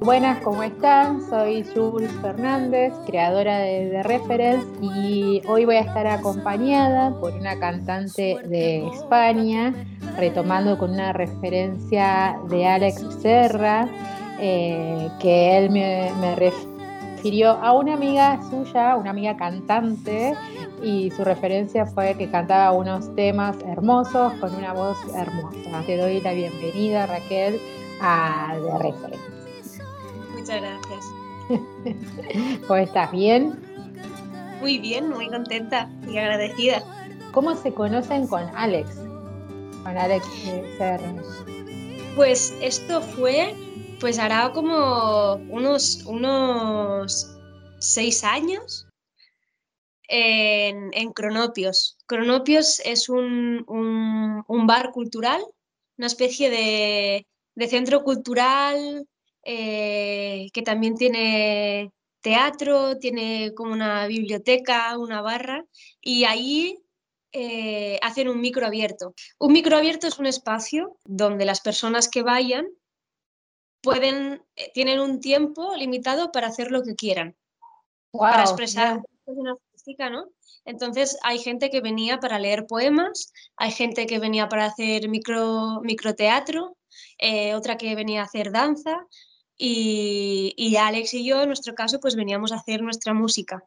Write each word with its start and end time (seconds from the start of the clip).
Buenas, 0.00 0.42
¿cómo 0.42 0.64
están? 0.64 1.22
Soy 1.30 1.64
Jules 1.72 2.10
Fernández, 2.20 2.92
creadora 3.06 3.58
de 3.58 3.90
The 3.90 4.02
Reference 4.02 4.66
y 4.82 5.42
hoy 5.46 5.64
voy 5.64 5.76
a 5.76 5.80
estar 5.80 6.08
acompañada 6.08 7.14
por 7.20 7.34
una 7.34 7.56
cantante 7.60 8.36
de 8.48 8.84
España, 8.88 9.72
retomando 10.16 10.76
con 10.76 10.90
una 10.90 11.12
referencia 11.12 12.36
de 12.48 12.66
Alex 12.66 13.06
Serra, 13.20 13.88
eh, 14.40 15.08
que 15.20 15.56
él 15.58 15.70
me, 15.70 16.10
me 16.20 16.34
a 17.44 17.72
una 17.72 17.94
amiga 17.94 18.40
suya, 18.50 18.96
una 18.96 19.10
amiga 19.10 19.36
cantante, 19.36 20.32
y 20.82 21.10
su 21.10 21.24
referencia 21.24 21.84
fue 21.84 22.14
que 22.16 22.30
cantaba 22.30 22.70
unos 22.72 23.12
temas 23.16 23.56
hermosos 23.66 24.32
con 24.34 24.54
una 24.54 24.72
voz 24.72 24.96
hermosa. 25.14 25.82
Te 25.86 25.96
doy 25.96 26.20
la 26.20 26.32
bienvenida, 26.32 27.06
Raquel, 27.06 27.60
a 28.00 28.54
The 28.54 28.78
Reference. 28.78 29.82
Muchas 30.38 30.60
gracias. 30.60 31.04
¿Cómo 32.68 32.76
estás? 32.76 33.10
¿Bien? 33.10 33.58
Muy 34.60 34.78
bien, 34.78 35.08
muy 35.08 35.28
contenta 35.28 35.88
y 36.08 36.18
agradecida. 36.18 36.82
¿Cómo 37.32 37.56
se 37.56 37.72
conocen 37.72 38.28
con 38.28 38.44
Alex? 38.54 38.88
Con 39.82 39.98
Alex 39.98 40.24
Serra. 40.78 41.12
Pues 42.14 42.54
esto 42.62 43.00
fue, 43.00 43.52
pues 44.00 44.18
hará 44.18 44.52
como 44.52 45.34
unos, 45.50 46.02
unos 46.04 47.28
seis 47.78 48.24
años 48.24 48.86
en, 50.08 51.12
Cronopios. 51.12 51.98
Cronopios 52.06 52.80
es 52.84 53.08
un, 53.08 53.64
bar 54.66 54.92
cultural, 54.92 55.42
una 55.96 56.06
especie 56.06 56.50
de, 56.50 57.26
centro 57.68 58.02
cultural 58.02 59.06
eh, 59.44 60.48
que 60.52 60.62
también 60.62 60.96
tiene 60.96 61.90
teatro, 62.20 62.98
tiene 62.98 63.52
como 63.54 63.72
una 63.72 64.06
biblioteca, 64.06 64.98
una 64.98 65.22
barra, 65.22 65.64
y 66.00 66.24
ahí 66.24 66.78
eh, 67.32 67.98
hacen 68.02 68.28
un 68.28 68.40
micro 68.40 68.66
abierto. 68.66 69.14
Un 69.38 69.52
micro 69.52 69.76
abierto 69.76 70.06
es 70.06 70.18
un 70.18 70.26
espacio 70.26 70.98
donde 71.04 71.44
las 71.44 71.60
personas 71.60 72.08
que 72.08 72.22
vayan 72.22 72.66
pueden, 73.86 74.42
eh, 74.56 74.70
tienen 74.74 75.00
un 75.00 75.20
tiempo 75.20 75.74
limitado 75.76 76.32
para 76.32 76.48
hacer 76.48 76.70
lo 76.70 76.82
que 76.82 76.94
quieran, 76.94 77.36
para 78.12 78.42
expresar 78.42 79.02
entonces 80.64 81.16
hay 81.22 81.38
gente 81.38 81.70
que 81.70 81.80
venía 81.80 82.18
para 82.18 82.38
leer 82.38 82.66
poemas, 82.66 83.32
hay 83.56 83.70
gente 83.70 84.06
que 84.06 84.18
venía 84.18 84.48
para 84.48 84.66
hacer 84.66 85.08
micro, 85.08 85.80
microteatro, 85.82 86.76
eh, 87.18 87.54
otra 87.54 87.76
que 87.76 87.94
venía 87.94 88.22
a 88.22 88.24
hacer 88.24 88.50
danza 88.50 89.06
y, 89.56 90.76
Alex 90.76 91.14
y 91.14 91.24
yo, 91.24 91.42
en 91.42 91.48
nuestro 91.48 91.74
caso, 91.74 91.98
pues 92.00 92.16
veníamos 92.16 92.52
a 92.52 92.56
hacer 92.56 92.82
nuestra 92.82 93.14
música. 93.14 93.64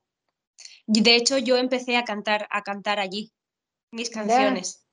De 0.86 1.16
hecho, 1.16 1.38
yo 1.38 1.58
empecé 1.58 1.98
a 1.98 2.04
cantar, 2.04 2.48
a 2.52 2.64
cantar 2.64 3.00
allí 3.00 3.31
mis 3.92 4.09
canciones. 4.09 4.86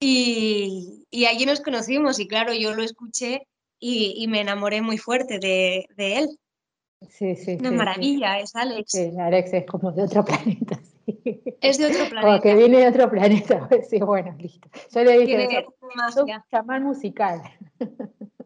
Y, 0.00 1.06
allí 1.26 1.46
nos 1.46 1.60
conocimos 1.60 2.18
y 2.20 2.28
claro, 2.28 2.52
yo 2.52 2.74
lo 2.74 2.82
escuché 2.82 3.48
y, 3.80 4.26
me 4.28 4.42
enamoré 4.42 4.82
muy 4.82 4.98
fuerte 4.98 5.38
de, 5.38 5.86
de 5.96 6.18
él. 6.18 6.38
Sí, 7.08 7.34
sí. 7.34 7.56
Una 7.58 7.70
maravilla, 7.70 8.38
es 8.38 8.54
Alex. 8.54 8.92
Sí, 8.92 9.10
Alex 9.18 9.54
es 9.54 9.66
como 9.66 9.90
de 9.90 10.02
otro 10.02 10.24
planeta. 10.24 10.78
Es 11.60 11.78
de 11.78 11.86
otro 11.86 12.08
planeta. 12.08 12.20
Como 12.20 12.40
que 12.40 12.54
viene 12.54 12.78
de 12.78 12.88
otro 12.88 13.10
planeta. 13.10 13.68
Sí, 13.88 13.98
bueno, 13.98 14.36
listo. 14.38 14.68
Yo 14.92 15.02
le 15.02 15.18
dije, 15.18 15.26
Tiene 15.26 15.66
magia. 15.96 16.44
chamán 16.50 16.84
musical. 16.84 17.42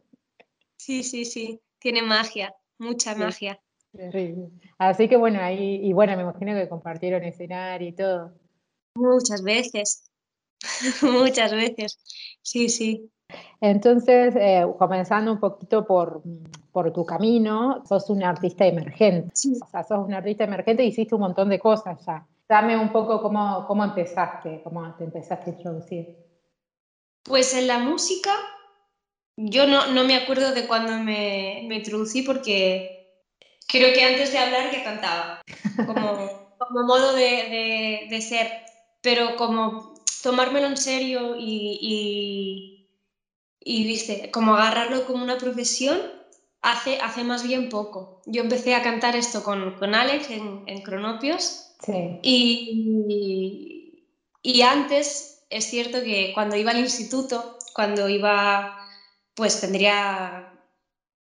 Sí, 0.77 1.03
sí, 1.03 1.25
sí. 1.25 1.63
Tiene 1.79 2.03
magia, 2.03 2.55
mucha 2.77 3.15
magia. 3.15 3.59
Terrible. 3.91 4.51
Así 4.77 5.09
que 5.09 5.17
bueno, 5.17 5.41
ahí, 5.41 5.81
y 5.83 5.95
bueno, 5.95 6.15
me 6.15 6.25
imagino 6.25 6.53
que 6.53 6.69
compartieron 6.69 7.25
escenario 7.25 7.89
y 7.89 7.93
todo. 7.93 8.35
Muchas 8.95 9.43
veces. 9.43 10.11
Muchas 11.01 11.53
veces. 11.53 11.99
Sí, 12.43 12.69
sí. 12.69 13.11
Entonces, 13.61 14.35
eh, 14.37 14.67
comenzando 14.79 15.33
un 15.33 15.41
poquito 15.41 15.87
por, 15.87 16.23
por, 16.73 16.93
tu 16.93 17.05
camino, 17.07 17.83
sos 17.89 18.11
un 18.11 18.23
artista 18.23 18.67
emergente. 18.67 19.33
O 19.63 19.67
sea, 19.67 19.83
sos 19.83 20.07
un 20.07 20.13
artista 20.13 20.45
emergente 20.45 20.85
y 20.85 20.89
hiciste 20.89 21.15
un 21.15 21.23
montón 21.23 21.49
de 21.49 21.59
cosas 21.59 22.05
ya. 22.05 22.27
Dame 22.49 22.77
un 22.77 22.93
poco 22.93 23.23
cómo, 23.23 23.65
cómo 23.67 23.85
empezaste, 23.85 24.61
cómo 24.63 24.95
te 24.97 25.05
empezaste 25.05 25.51
a 25.51 25.55
introducir. 25.55 26.17
Pues 27.23 27.55
en 27.55 27.67
la 27.67 27.79
música, 27.79 28.33
yo 29.37 29.67
no, 29.67 29.87
no 29.93 30.05
me 30.05 30.17
acuerdo 30.17 30.53
de 30.53 30.67
cuándo 30.67 30.93
me, 30.99 31.65
me, 31.67 31.77
introducí 31.77 32.21
porque 32.21 33.23
creo 33.67 33.95
que 33.95 34.05
antes 34.05 34.31
de 34.31 34.39
hablar 34.39 34.71
ya 34.71 34.85
cantaba, 34.85 35.41
como, 35.87 36.57
como 36.59 36.87
modo 36.87 37.15
de, 37.15 37.23
de, 37.23 38.07
de, 38.11 38.21
ser, 38.21 38.47
pero 39.01 39.37
como 39.37 39.95
tomármelo 40.23 40.67
en 40.67 40.77
serio 40.77 41.35
y 41.39 41.79
y 41.81 42.74
viste, 43.65 44.29
como 44.33 44.55
agarrarlo 44.55 45.03
como 45.03 45.23
una 45.23 45.37
profesión 45.37 46.01
hace, 46.63 46.97
hace 47.01 47.25
más 47.25 47.43
bien 47.43 47.67
poco. 47.69 48.11
Yo 48.27 48.41
empecé 48.43 48.75
a 48.75 48.81
cantar 48.83 49.17
esto 49.17 49.43
con, 49.43 49.73
con 49.73 49.95
Alex 49.95 50.31
en, 50.31 50.63
en 50.67 50.81
Cronopios 50.83 51.57
sí. 51.79 52.19
y, 52.23 53.93
y 54.43 54.63
antes 54.63 55.27
es 55.51 55.67
cierto 55.67 56.03
que 56.03 56.31
cuando 56.33 56.57
iba 56.57 56.71
al 56.73 56.79
instituto, 56.79 57.49
cuando 57.75 58.09
iba, 58.09 58.69
pues 59.35 59.59
tendría 59.59 60.45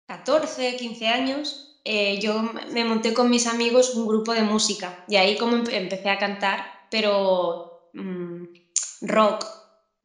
14, 0.07 0.75
15 0.75 1.07
años, 1.09 1.59
eh, 1.83 2.17
yo 2.19 2.41
me 2.43 2.85
monté 2.85 3.13
con 3.13 3.29
mis 3.29 3.45
amigos 3.45 3.91
un 3.93 4.05
grupo 4.05 4.33
de 4.33 4.43
música 4.43 4.97
y 5.07 5.15
ahí 5.17 5.35
como 5.35 5.57
empecé 5.67 6.09
a 6.09 6.17
cantar, 6.17 6.65
pero 6.89 7.63
mmm, 7.93 8.43
rock, 9.01 9.45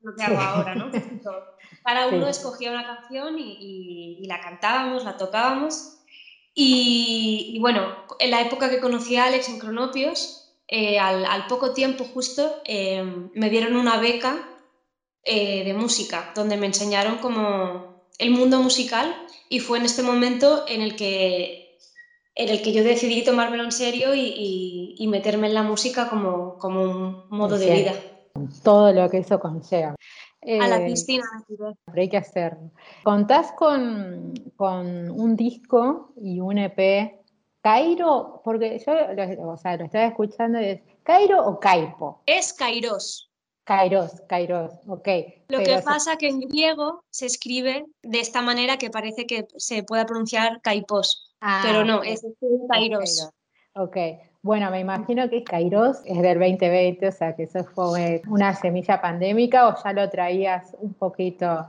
lo 0.01 0.13
que 0.15 0.25
hago 0.25 0.41
ahora, 0.41 0.75
¿no? 0.77 0.91
Cada 1.85 2.09
uno 2.09 2.29
escogía 2.29 2.71
una 2.71 2.87
canción 2.87 3.39
y, 3.39 4.25
la 4.27 4.41
cantábamos, 4.41 5.05
la 5.05 5.17
tocábamos. 5.17 5.99
Y, 6.55 7.59
bueno, 7.61 7.97
en 8.19 8.31
la 8.31 8.41
época 8.41 8.71
que 8.71 8.81
conocí 8.81 9.17
a 9.17 9.25
Alex 9.25 9.49
en 9.49 9.59
Cronopios, 9.59 10.55
eh, 10.69 10.99
al, 10.99 11.47
poco 11.49 11.73
tiempo 11.73 12.05
justo 12.05 12.63
em, 12.65 13.31
me 13.35 13.51
dieron 13.51 13.77
una 13.77 13.99
beca 13.99 14.49
eh, 15.25 15.65
de 15.65 15.75
música, 15.75 16.33
donde 16.35 16.57
me 16.57 16.67
enseñaron 16.67 17.19
como 17.19 18.09
el 18.19 18.31
mundo 18.31 18.61
musical 18.61 19.15
y 19.49 19.61
fue 19.61 19.79
en 19.79 19.85
este 19.85 20.03
momento 20.03 20.65
en 20.69 20.81
el 20.83 20.97
que, 20.97 21.79
en 22.35 22.49
el 22.49 22.63
que 22.63 22.73
yo 22.73 22.85
decidí 22.85 23.25
tomármelo 23.25 23.65
en 23.65 23.73
serio 23.73 24.15
y, 24.15 25.07
meterme 25.09 25.49
en 25.49 25.55
la 25.55 25.63
música 25.63 26.09
como, 26.09 26.57
como 26.59 26.83
un 26.83 27.25
modo 27.29 27.59
de 27.59 27.75
vida. 27.75 27.93
Todo 28.63 28.93
lo 28.93 29.11
que 29.11 29.19
eso 29.19 29.39
conlleva 29.39 29.95
a 30.43 30.69
la 30.69 30.81
eh, 30.81 30.87
piscina. 30.87 31.25
hay 31.95 32.09
que 32.09 32.17
hacerlo. 32.17 32.71
¿Contás 33.05 33.53
con, 33.53 34.35
con, 34.57 35.11
un 35.11 35.37
disco 35.37 36.13
y 36.17 36.41
un 36.41 36.59
EP? 36.59 37.21
¿Cairo? 37.61 38.41
Porque 38.45 38.83
yo 38.85 38.95
lo, 38.95 39.53
o 39.53 39.57
sea, 39.57 39.77
lo 39.77 39.85
estaba 39.85 40.07
escuchando 40.07 40.61
y 40.61 40.65
es 40.65 40.81
¿Cairo 41.05 41.45
o 41.45 41.61
Caipo? 41.61 42.23
Es 42.27 42.53
Kairos. 42.53 43.29
Kairos, 43.65 44.21
Kairos, 44.29 44.73
ok. 44.89 45.09
Lo 45.49 45.61
que 45.61 45.81
pasa 45.85 46.17
que 46.17 46.29
en 46.29 46.41
griego 46.41 47.05
se 47.11 47.27
escribe 47.27 47.87
de 48.03 48.19
esta 48.19 48.43
manera 48.43 48.77
que 48.77 48.91
parece 48.91 49.25
que 49.25 49.47
se 49.57 49.85
pueda 49.85 50.05
pronunciar 50.05 50.61
Caipos, 50.63 51.33
ah, 51.41 51.63
pero 51.65 51.85
no, 51.85 52.03
es 52.03 52.27
Kairos. 52.69 53.31
Ok, 53.75 53.97
bueno, 54.43 54.71
me 54.73 54.81
imagino 54.81 55.31
que 55.31 55.45
Kairos 55.45 55.99
es 56.05 56.21
del 56.21 56.39
2020, 56.39 57.07
o 57.07 57.13
sea 57.13 57.37
que 57.37 57.45
eso 57.45 57.65
fue 57.65 58.23
una 58.27 58.55
semilla 58.55 59.01
pandémica 59.01 59.69
o 59.69 59.83
ya 59.83 59.93
lo 59.93 60.11
traías 60.11 60.77
un 60.81 60.95
poquito. 60.95 61.67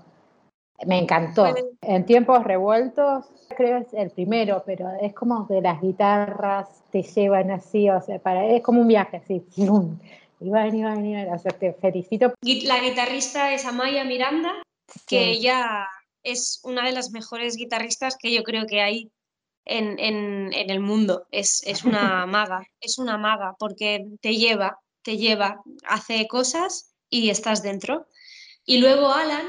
Me 0.88 0.98
encantó. 0.98 1.54
En 1.82 2.06
tiempos 2.06 2.44
revueltos, 2.44 3.26
creo 3.56 3.78
es 3.78 3.94
el 3.94 4.10
primero, 4.10 4.64
pero 4.66 4.90
es 5.00 5.14
como 5.14 5.48
que 5.48 5.62
las 5.62 5.80
guitarras 5.82 6.84
te 6.92 7.04
llevan 7.04 7.52
así, 7.52 7.90
o 7.90 8.02
sea, 8.02 8.18
para, 8.18 8.48
es 8.48 8.64
como 8.64 8.82
un 8.82 8.88
viaje 8.88 9.18
así. 9.18 9.46
Y 9.56 10.50
van, 10.50 10.76
y 10.76 10.84
van, 10.84 11.06
y 11.06 11.14
van. 11.14 11.34
O 11.34 11.40
sea, 11.40 11.52
te 11.52 11.74
felicito. 11.74 12.34
La 12.42 12.82
guitarrista 12.82 13.54
es 13.54 13.66
Amaya 13.66 14.04
Miranda, 14.04 14.52
que 15.08 15.30
ella 15.30 15.88
es 16.24 16.60
una 16.64 16.84
de 16.86 16.92
las 16.92 17.12
mejores 17.12 17.56
guitarristas 17.56 18.18
que 18.18 18.34
yo 18.34 18.44
creo 18.44 18.66
que 18.66 18.82
hay 18.82 19.12
en, 19.66 20.54
el 20.54 20.80
mundo. 20.80 21.28
Es, 21.32 21.64
una 21.86 22.26
maga, 22.28 22.68
es 22.80 22.98
una 22.98 23.18
maga 23.18 23.56
porque 23.60 24.06
te 24.22 24.36
lleva, 24.36 24.80
te 25.02 25.18
lleva, 25.18 25.62
hace 25.88 26.28
cosas 26.28 26.94
y 27.10 27.30
estás 27.30 27.64
dentro. 27.64 28.08
Y 28.66 28.78
luego 28.78 29.12
Alan, 29.12 29.46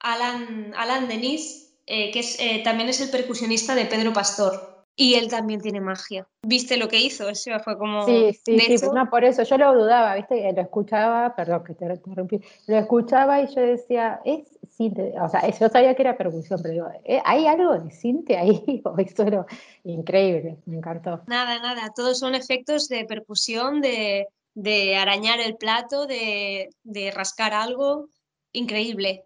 Alan, 0.00 0.74
Alan 0.76 1.08
Denis, 1.08 1.74
eh, 1.86 2.10
que 2.10 2.20
es, 2.20 2.38
eh, 2.40 2.60
también 2.62 2.88
es 2.88 3.00
el 3.00 3.10
percusionista 3.10 3.74
de 3.74 3.86
Pedro 3.86 4.12
Pastor. 4.12 4.70
Y 4.96 5.14
él 5.14 5.28
también 5.28 5.62
tiene 5.62 5.80
magia. 5.80 6.28
¿Viste 6.42 6.76
lo 6.76 6.88
que 6.88 6.98
hizo? 6.98 7.28
Eso 7.30 7.58
fue 7.60 7.78
como... 7.78 8.04
Sí, 8.04 8.38
sí, 8.44 8.58
sí, 8.76 8.86
no, 8.92 9.08
por 9.08 9.24
eso 9.24 9.44
yo 9.44 9.56
lo 9.56 9.72
dudaba, 9.72 10.14
¿viste? 10.16 10.52
Lo 10.52 10.60
escuchaba, 10.60 11.34
perdón 11.34 11.64
que 11.64 11.74
te 11.74 11.86
interrumpí, 11.86 12.40
lo 12.66 12.76
escuchaba 12.76 13.40
y 13.40 13.46
yo 13.54 13.62
decía, 13.62 14.20
es 14.26 14.42
cinte, 14.70 15.12
o 15.20 15.28
sea, 15.28 15.48
yo 15.48 15.68
sabía 15.68 15.94
que 15.94 16.02
era 16.02 16.16
percusión, 16.16 16.60
pero 16.62 16.72
digo, 16.72 16.88
¿eh? 17.04 17.20
¿hay 17.24 17.46
algo 17.46 17.78
de 17.78 17.90
cinte 17.90 18.36
ahí? 18.36 18.82
O 18.84 18.96
eso 18.98 19.22
era 19.24 19.46
increíble, 19.84 20.58
me 20.66 20.78
encantó. 20.78 21.22
Nada, 21.26 21.58
nada, 21.58 21.92
todos 21.94 22.18
son 22.18 22.34
efectos 22.34 22.88
de 22.88 23.04
percusión, 23.04 23.80
de, 23.80 24.28
de 24.54 24.96
arañar 24.96 25.40
el 25.40 25.56
plato, 25.56 26.06
de, 26.06 26.70
de 26.82 27.10
rascar 27.10 27.52
algo, 27.52 28.08
increíble. 28.52 29.24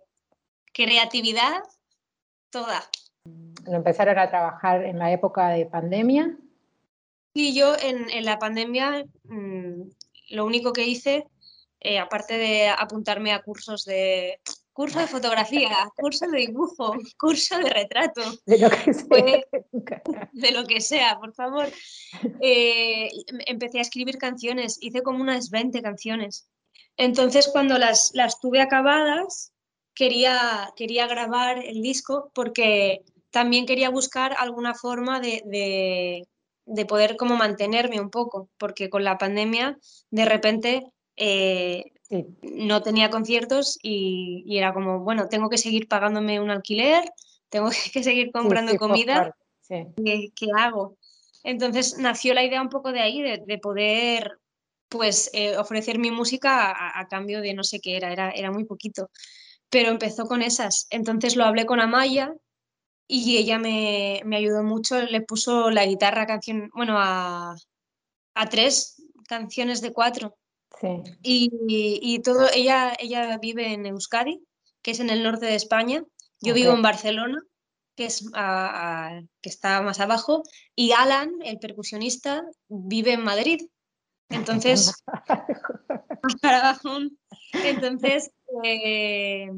Creatividad, 0.72 1.62
toda 2.50 2.82
lo 3.66 3.76
empezaron 3.76 4.18
a 4.18 4.28
trabajar 4.28 4.84
en 4.84 4.98
la 4.98 5.12
época 5.12 5.48
de 5.48 5.66
pandemia. 5.66 6.36
Y 7.32 7.54
yo 7.54 7.74
en, 7.76 8.10
en 8.10 8.24
la 8.24 8.38
pandemia 8.38 9.04
mm, 9.24 9.82
lo 10.30 10.44
único 10.44 10.72
que 10.72 10.86
hice, 10.86 11.26
eh, 11.80 11.98
aparte 11.98 12.36
de 12.36 12.68
apuntarme 12.68 13.32
a 13.32 13.42
cursos 13.42 13.84
de 13.84 14.40
curso 14.74 14.98
de 14.98 15.06
fotografía, 15.06 15.70
curso 15.96 16.26
de 16.26 16.38
dibujo, 16.38 16.94
curso 17.16 17.56
de 17.58 17.70
retrato, 17.70 18.20
de 18.46 18.58
lo 18.58 18.68
que 18.68 18.92
sea, 18.92 19.40
de 20.32 20.52
lo 20.52 20.66
que 20.66 20.80
sea 20.80 21.18
por 21.18 21.32
favor, 21.32 21.68
eh, 22.40 23.08
empecé 23.46 23.78
a 23.78 23.82
escribir 23.82 24.18
canciones, 24.18 24.76
hice 24.82 25.02
como 25.02 25.22
unas 25.22 25.48
20 25.48 25.80
canciones. 25.80 26.48
Entonces 26.96 27.48
cuando 27.48 27.78
las, 27.78 28.10
las 28.14 28.40
tuve 28.40 28.60
acabadas, 28.60 29.52
quería, 29.94 30.72
quería 30.76 31.06
grabar 31.06 31.64
el 31.64 31.80
disco 31.80 32.30
porque 32.34 33.04
también 33.30 33.66
quería 33.66 33.90
buscar 33.90 34.34
alguna 34.38 34.74
forma 34.74 35.20
de, 35.20 36.26
poder 36.88 37.16
como 37.16 37.36
mantenerme 37.36 38.00
un 38.00 38.10
poco, 38.10 38.48
porque 38.58 38.90
con 38.90 39.04
la 39.04 39.18
pandemia 39.18 39.78
de 40.10 40.24
repente 40.24 40.86
eh, 41.16 41.93
no 42.42 42.82
tenía 42.82 43.10
conciertos 43.10 43.78
y, 43.82 44.44
era 44.56 44.72
como, 44.72 45.00
bueno, 45.00 45.28
tengo 45.28 45.48
que 45.48 45.58
seguir 45.58 45.88
pagándome 45.88 46.40
un 46.40 46.50
alquiler, 46.50 47.04
tengo 47.48 47.70
que 47.92 48.02
seguir 48.02 48.32
comprando 48.32 48.76
comida, 48.76 49.36
¿qué, 49.68 50.30
hago? 50.56 50.96
Entonces 51.42 51.98
nació 51.98 52.34
la 52.34 52.44
idea 52.44 52.62
un 52.62 52.68
poco 52.68 52.92
de 52.92 53.00
ahí, 53.00 53.22
de, 53.22 53.58
poder 53.58 54.38
pues 54.88 55.30
eh, 55.32 55.56
ofrecer 55.56 55.98
mi 55.98 56.10
música 56.10 56.70
a, 56.70 57.08
cambio 57.08 57.40
de 57.40 57.54
no 57.54 57.64
sé 57.64 57.80
qué 57.80 57.96
era, 57.96 58.12
era, 58.12 58.30
era 58.30 58.50
muy 58.50 58.64
poquito, 58.64 59.10
pero 59.68 59.90
empezó 59.90 60.26
con 60.26 60.42
esas. 60.42 60.86
Entonces 60.90 61.36
lo 61.36 61.44
hablé 61.44 61.66
con 61.66 61.80
Amaya, 61.80 62.32
y 63.06 63.36
ella 63.36 63.58
me, 63.58 64.22
ayudó 64.34 64.62
mucho, 64.62 65.00
le 65.02 65.20
puso 65.20 65.70
la 65.70 65.84
guitarra 65.84 66.26
canción, 66.26 66.70
bueno, 66.74 66.96
a, 66.98 67.54
tres 68.50 69.02
canciones 69.28 69.80
de 69.80 69.92
cuatro. 69.92 70.36
Sí. 70.84 71.02
Y, 71.22 72.18
todo, 72.20 72.48
ella, 72.52 72.94
ella 72.98 73.38
vive 73.38 73.72
en 73.72 73.86
Euskadi, 73.86 74.44
que 74.82 74.90
es 74.90 75.00
en 75.00 75.10
el 75.10 75.22
norte 75.22 75.46
de 75.46 75.54
España. 75.54 76.04
Yo 76.40 76.52
vivo 76.52 76.72
en 76.72 76.82
Barcelona, 76.82 77.42
que, 77.96 78.06
es 78.06 78.30
que 78.30 79.48
está 79.48 79.80
más 79.80 80.00
abajo, 80.00 80.42
y 80.76 80.92
Alan, 80.92 81.32
el 81.42 81.58
percusionista, 81.58 82.44
vive 82.68 83.12
en 83.12 83.24
Madrid. 83.24 83.60
Entonces, 84.28 84.92
más 85.06 85.24
para 86.42 86.60
abajo. 86.60 86.98
Entonces, 87.52 88.30
eh, 88.62 89.48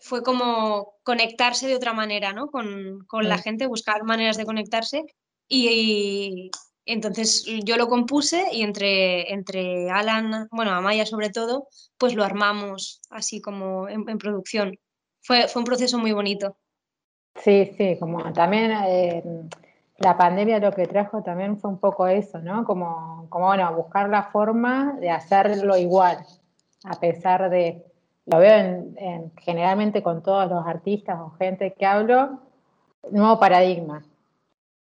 fue 0.00 0.22
como 0.22 0.94
conectarse 1.02 1.66
de 1.66 1.76
otra 1.76 1.92
manera, 1.92 2.32
¿no? 2.32 2.48
Con, 2.48 3.06
la 3.22 3.38
gente, 3.38 3.66
buscar 3.66 4.04
maneras 4.04 4.36
de 4.36 4.44
conectarse. 4.44 5.02
Y, 5.48 6.50
entonces 6.86 7.46
yo 7.64 7.76
lo 7.76 7.88
compuse 7.88 8.46
y 8.52 8.62
entre, 8.62 9.32
entre 9.32 9.90
Alan, 9.90 10.48
bueno, 10.50 10.72
Amaya 10.72 11.06
sobre 11.06 11.30
todo, 11.30 11.68
pues 11.98 12.14
lo 12.14 12.24
armamos 12.24 13.00
así 13.10 13.40
como 13.40 13.88
en, 13.88 14.04
producción. 14.18 14.78
Fue, 15.22 15.48
fue 15.48 15.60
un 15.60 15.66
proceso 15.66 15.98
muy 15.98 16.12
bonito. 16.12 16.56
Sí, 17.36 17.72
sí, 17.76 17.96
como 17.98 18.32
también 18.32 18.72
eh, 18.86 19.24
la 19.98 20.16
pandemia 20.16 20.58
lo 20.58 20.72
que 20.72 20.86
trajo 20.86 21.22
también 21.22 21.58
fue 21.58 21.70
un 21.70 21.78
poco 21.78 22.06
eso, 22.06 22.38
¿no? 22.40 22.64
Como, 22.64 23.26
como, 23.28 23.46
bueno, 23.46 23.74
buscar 23.74 24.08
la 24.08 24.24
forma 24.24 24.96
de 25.00 25.10
hacerlo 25.10 25.76
igual, 25.76 26.18
a 26.84 27.00
pesar 27.00 27.50
de, 27.50 27.84
lo 28.26 28.38
veo 28.38 28.54
en, 28.96 29.32
generalmente 29.40 30.02
con 30.02 30.22
todos 30.22 30.50
los 30.50 30.66
artistas 30.66 31.18
o 31.20 31.30
gente 31.30 31.72
que 31.72 31.86
hablo, 31.86 32.40
nuevo 33.10 33.38
paradigma. 33.38 34.02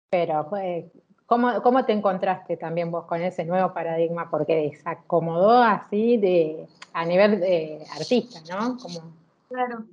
Pero, 0.09 0.47
pues, 0.49 0.85
¿cómo, 1.31 1.61
¿cómo, 1.61 1.85
te 1.85 1.93
encontraste 1.93 2.57
también 2.57 2.91
vos 2.91 3.05
con 3.05 3.21
ese 3.21 3.45
nuevo 3.45 3.73
paradigma? 3.73 4.29
Porque 4.29 4.77
se 4.83 4.89
acomodó 4.89 5.63
así 5.63 6.17
de, 6.17 6.67
a 6.91 7.05
nivel 7.05 7.39
de 7.39 7.85
artista, 7.89 8.41
¿no? 8.49 8.77
Como... 8.77 9.15
Claro. 9.47 9.85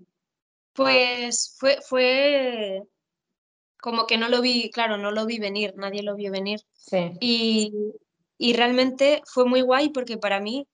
Pues 0.73 1.55
fue, 1.57 1.79
fue 1.81 2.83
como 3.81 4.09
que 4.09 4.19
no 4.19 4.29
lo 4.29 4.41
vi, 4.41 4.69
claro, 4.73 4.97
no 4.97 5.13
lo 5.13 5.27
vi 5.27 5.39
venir, 5.39 5.75
nadie 5.77 6.03
lo 6.03 6.17
vio 6.17 6.33
venir. 6.33 6.61
Sí. 6.75 7.13
Y, 7.21 7.73
y 8.37 8.55
realmente 8.55 9.23
fue 9.25 9.45
muy 9.45 9.61
guay 9.61 9.91
porque 9.91 10.19
para 10.19 10.41
mí 10.41 10.67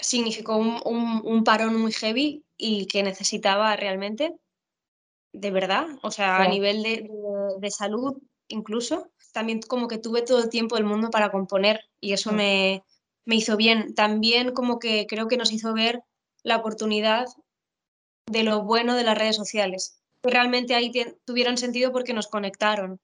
significó 0.00 0.56
un, 0.56 1.44
parón 1.44 1.80
muy 1.80 1.92
heavy 1.92 2.44
y 2.56 2.86
que 2.86 3.04
necesitaba 3.04 3.76
realmente, 3.76 4.34
de 5.32 5.50
verdad, 5.52 5.86
o 6.02 6.10
sea, 6.10 6.38
a 6.38 6.48
nivel 6.48 6.82
de, 6.82 7.70
salud 7.70 8.16
incluso, 8.48 9.10
también 9.36 9.60
como 9.60 9.86
que 9.86 9.98
tuve 9.98 10.22
todo 10.22 10.42
el 10.42 10.48
tiempo 10.48 10.76
del 10.76 10.86
mundo 10.86 11.10
para 11.10 11.30
componer 11.30 11.84
y 12.00 12.14
eso 12.14 12.32
mm. 12.32 12.36
me, 12.36 12.84
me 13.26 13.34
hizo 13.34 13.58
bien. 13.58 13.94
También 13.94 14.54
como 14.54 14.78
que 14.78 15.06
creo 15.06 15.28
que 15.28 15.36
nos 15.36 15.52
hizo 15.52 15.74
ver 15.74 16.02
la 16.42 16.56
oportunidad 16.56 17.26
de 18.24 18.44
lo 18.44 18.62
bueno 18.62 18.94
de 18.94 19.04
las 19.04 19.18
redes 19.18 19.36
sociales. 19.36 20.00
Realmente 20.22 20.74
ahí 20.74 20.90
tuvieron 21.26 21.58
sentido 21.58 21.92
porque 21.92 22.14
nos 22.14 22.28
conectaron. 22.28 22.98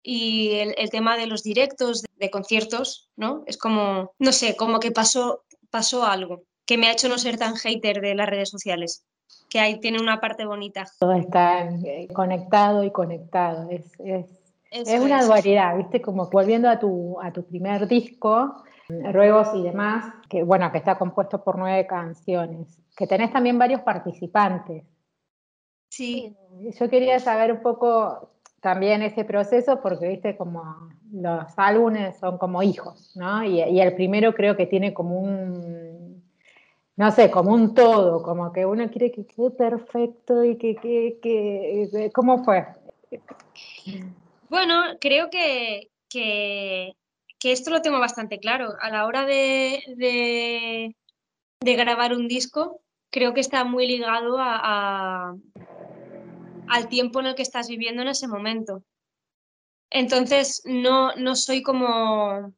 Y 0.00 0.52
el, 0.60 0.76
el, 0.78 0.90
tema 0.90 1.16
de 1.16 1.26
los 1.26 1.42
directos, 1.42 2.02
de, 2.02 2.08
de, 2.18 2.30
conciertos, 2.30 3.10
¿no? 3.16 3.42
Es 3.48 3.58
como, 3.58 4.12
no 4.20 4.30
sé, 4.30 4.54
como 4.54 4.78
que 4.78 4.92
pasó, 4.92 5.42
pasó 5.70 6.04
algo 6.04 6.44
que 6.66 6.78
me 6.78 6.86
ha 6.86 6.92
hecho 6.92 7.08
no 7.08 7.18
ser 7.18 7.36
tan 7.36 7.56
hater 7.56 8.00
de 8.00 8.14
las 8.14 8.28
redes 8.28 8.50
sociales, 8.50 9.04
que 9.48 9.58
ahí 9.58 9.80
tiene 9.80 10.00
una 10.00 10.20
parte 10.20 10.46
bonita. 10.46 10.86
Todo 11.00 11.14
está 11.14 11.68
eh, 11.68 12.06
conectado 12.12 12.84
y 12.84 12.92
conectado, 12.92 13.68
es, 13.70 13.82
es, 13.98 14.26
una 15.00 15.24
dualidad, 15.24 15.76
¿viste? 15.76 16.00
Como 16.00 16.28
volviendo 16.28 16.68
a 16.68 16.78
tu, 16.78 17.20
a 17.20 17.32
tu 17.32 17.44
primer 17.44 17.86
disco, 17.86 18.64
Ruegos 18.88 19.48
y 19.54 19.62
demás, 19.62 20.12
que 20.28 20.42
bueno, 20.42 20.70
que 20.70 20.78
está 20.78 20.98
compuesto 20.98 21.42
por 21.42 21.58
nueve 21.58 21.86
canciones, 21.86 22.78
que 22.94 23.06
tenés 23.06 23.32
también 23.32 23.58
varios 23.58 23.80
participantes. 23.80 24.84
Sí. 25.88 26.36
Yo 26.78 26.90
quería 26.90 27.18
saber 27.18 27.52
un 27.52 27.62
poco 27.62 28.30
también 28.60 29.02
ese 29.02 29.24
proceso, 29.24 29.80
porque 29.80 30.08
viste 30.08 30.36
como 30.36 30.90
los 31.12 31.44
álbumes 31.56 32.16
son 32.18 32.36
como 32.36 32.62
hijos, 32.62 33.12
¿no? 33.16 33.44
Y, 33.44 33.60
el 33.60 33.94
primero 33.94 34.34
creo 34.34 34.56
que 34.56 34.66
tiene 34.66 34.92
como 34.92 35.20
un, 35.20 36.22
no 36.96 37.10
sé, 37.10 37.30
como 37.30 37.52
un 37.52 37.74
todo, 37.74 38.22
como 38.22 38.52
que 38.52 38.66
uno 38.66 38.90
quiere 38.90 39.12
que 39.12 39.24
quede 39.24 39.50
perfecto 39.50 40.44
y 40.44 40.56
que, 40.56 40.74
que, 40.76 41.18
que 41.22 42.10
¿cómo 42.12 42.44
fue? 42.44 42.66
Bueno, 44.48 44.82
creo 45.00 45.30
que, 45.30 45.90
que, 46.08 46.94
esto 47.42 47.70
lo 47.70 47.82
tengo 47.82 47.98
bastante 47.98 48.38
claro. 48.38 48.74
A 48.80 48.90
la 48.90 49.06
hora 49.06 49.26
de, 49.26 49.82
de, 51.60 51.76
grabar 51.76 52.12
un 52.14 52.28
disco, 52.28 52.80
creo 53.10 53.34
que 53.34 53.40
está 53.40 53.64
muy 53.64 53.86
ligado 53.86 54.38
al 54.38 55.40
tiempo 56.88 57.20
en 57.20 57.26
el 57.26 57.34
que 57.34 57.42
estás 57.42 57.68
viviendo 57.68 58.02
en 58.02 58.08
ese 58.08 58.28
momento. 58.28 58.84
Entonces, 59.90 60.62
no, 60.64 61.14
no 61.16 61.36
soy 61.36 61.62
como... 61.62 62.54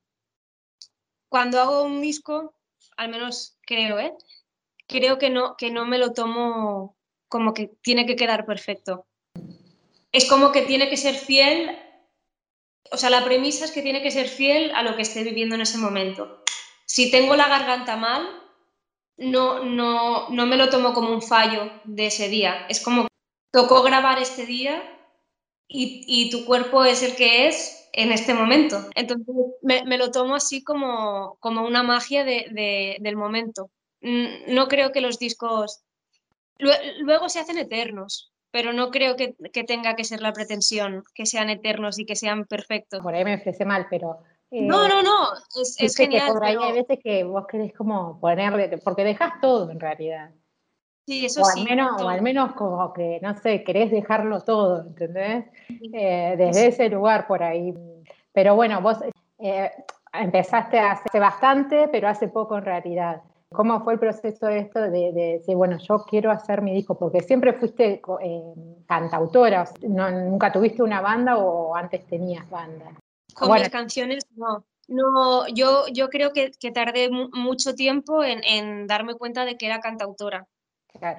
Cuando 1.28 1.60
hago 1.60 1.82
un 1.82 2.00
disco, 2.00 2.54
al 2.96 3.10
menos 3.10 3.58
creo, 3.62 3.98
¿eh? 3.98 4.14
Creo 4.86 5.18
que 5.18 5.28
no, 5.28 5.56
que 5.56 5.70
no 5.70 5.84
me 5.84 5.98
lo 5.98 6.12
tomo 6.12 6.96
como 7.28 7.52
que 7.52 7.68
tiene 7.82 8.06
que 8.06 8.16
quedar 8.16 8.46
perfecto. 8.46 9.05
Es 10.12 10.28
como 10.28 10.52
que 10.52 10.62
tiene 10.62 10.88
que 10.88 10.96
ser 10.96 11.14
fiel, 11.14 11.78
o 12.90 12.96
sea, 12.96 13.10
la 13.10 13.24
premisa 13.24 13.64
es 13.64 13.72
que 13.72 13.82
tiene 13.82 14.02
que 14.02 14.10
ser 14.10 14.28
fiel 14.28 14.72
a 14.74 14.82
lo 14.82 14.96
que 14.96 15.02
esté 15.02 15.22
viviendo 15.24 15.54
en 15.54 15.60
ese 15.60 15.78
momento. 15.78 16.42
Si 16.86 17.10
tengo 17.10 17.36
la 17.36 17.48
garganta 17.48 17.96
mal, 17.96 18.26
no, 19.16 19.64
no, 19.64 20.28
no 20.28 20.46
me 20.46 20.56
lo 20.56 20.68
tomo 20.68 20.92
como 20.92 21.10
un 21.10 21.22
fallo 21.22 21.70
de 21.84 22.06
ese 22.06 22.28
día. 22.28 22.66
Es 22.68 22.80
como 22.80 23.08
tocó 23.50 23.82
grabar 23.82 24.18
este 24.20 24.46
día 24.46 24.82
y, 25.68 26.30
tu 26.30 26.44
cuerpo 26.44 26.84
es 26.84 27.02
el 27.02 27.16
que 27.16 27.48
es 27.48 27.88
en 27.92 28.12
este 28.12 28.34
momento. 28.34 28.88
Entonces 28.94 29.34
me, 29.62 29.98
lo 29.98 30.10
tomo 30.10 30.36
así 30.36 30.62
como, 30.62 31.36
como 31.40 31.66
una 31.66 31.82
magia 31.82 32.24
del 32.24 33.16
momento. 33.16 33.70
No 34.00 34.68
creo 34.68 34.92
que 34.92 35.00
los 35.00 35.18
discos 35.18 35.82
luego 36.58 37.28
se 37.28 37.40
hacen 37.40 37.58
eternos, 37.58 38.32
pero 38.56 38.72
no 38.72 38.90
creo 38.90 39.16
que, 39.16 39.36
tenga 39.64 39.96
que 39.96 40.04
ser 40.04 40.22
la 40.22 40.32
pretensión, 40.32 41.04
que 41.14 41.26
sean 41.26 41.50
eternos 41.50 41.98
y 41.98 42.06
que 42.06 42.16
sean 42.16 42.46
perfectos. 42.46 43.02
Por 43.02 43.14
ahí 43.14 43.22
me 43.22 43.34
expresé 43.34 43.66
mal, 43.66 43.86
pero... 43.90 44.20
Eh, 44.50 44.62
no, 44.62 44.88
no, 44.88 45.02
no, 45.02 45.28
es, 45.60 45.94
genial. 45.94 46.32
por 46.32 46.42
ahí 46.42 46.56
hay 46.58 46.72
veces 46.72 46.98
que 47.04 47.22
vos 47.24 47.46
querés 47.46 47.74
como 47.74 48.18
ponerle, 48.18 48.78
porque 48.78 49.04
dejas 49.04 49.42
todo 49.42 49.70
en 49.70 49.78
realidad. 49.78 50.30
Sí, 51.06 51.26
eso 51.26 51.42
o 51.42 51.44
sí. 51.44 51.60
Al 51.60 51.66
menos, 51.66 52.00
o 52.00 52.08
al 52.08 52.22
menos 52.22 52.54
como 52.54 52.94
que, 52.94 53.20
no 53.20 53.36
sé, 53.36 53.62
querés 53.62 53.90
dejarlo 53.90 54.40
todo, 54.40 54.86
¿entendés? 54.86 55.44
Eh, 55.92 56.34
desde 56.38 56.68
ese 56.68 56.88
lugar 56.88 57.26
por 57.26 57.42
ahí. 57.42 57.74
Pero 58.32 58.54
bueno, 58.54 58.80
vos 58.80 58.96
eh, 59.38 59.70
empezaste 60.14 60.78
hace 60.78 61.20
bastante, 61.20 61.88
pero 61.88 62.08
hace 62.08 62.28
poco 62.28 62.56
en 62.56 62.64
realidad. 62.64 63.20
¿Cómo 63.50 63.82
fue 63.84 63.94
el 63.94 63.98
proceso 64.00 64.46
de 64.46 64.58
esto 64.58 64.80
de, 64.80 65.12
decir, 65.12 65.54
bueno, 65.54 65.78
yo 65.78 66.04
quiero 66.04 66.30
hacer 66.30 66.62
mi 66.62 66.74
disco? 66.74 66.98
Porque 66.98 67.20
siempre 67.20 67.52
fuiste 67.52 68.02
eh, 68.22 68.42
cantautora, 68.86 69.64
no, 69.82 70.10
¿nunca 70.10 70.50
tuviste 70.50 70.82
una 70.82 71.00
banda 71.00 71.38
o 71.38 71.74
antes 71.76 72.04
tenías 72.06 72.48
banda? 72.50 72.92
Con 73.34 73.52
mis 73.52 73.68
canciones, 73.68 74.26
no. 74.34 74.64
No, 74.88 75.48
yo, 75.48 75.86
yo 75.92 76.08
creo 76.08 76.32
que, 76.32 76.50
tardé 76.72 77.10
mucho 77.10 77.74
tiempo 77.74 78.22
en, 78.22 78.86
darme 78.86 79.14
cuenta 79.14 79.44
de 79.44 79.56
que 79.56 79.66
era 79.66 79.80
cantautora. 79.80 80.46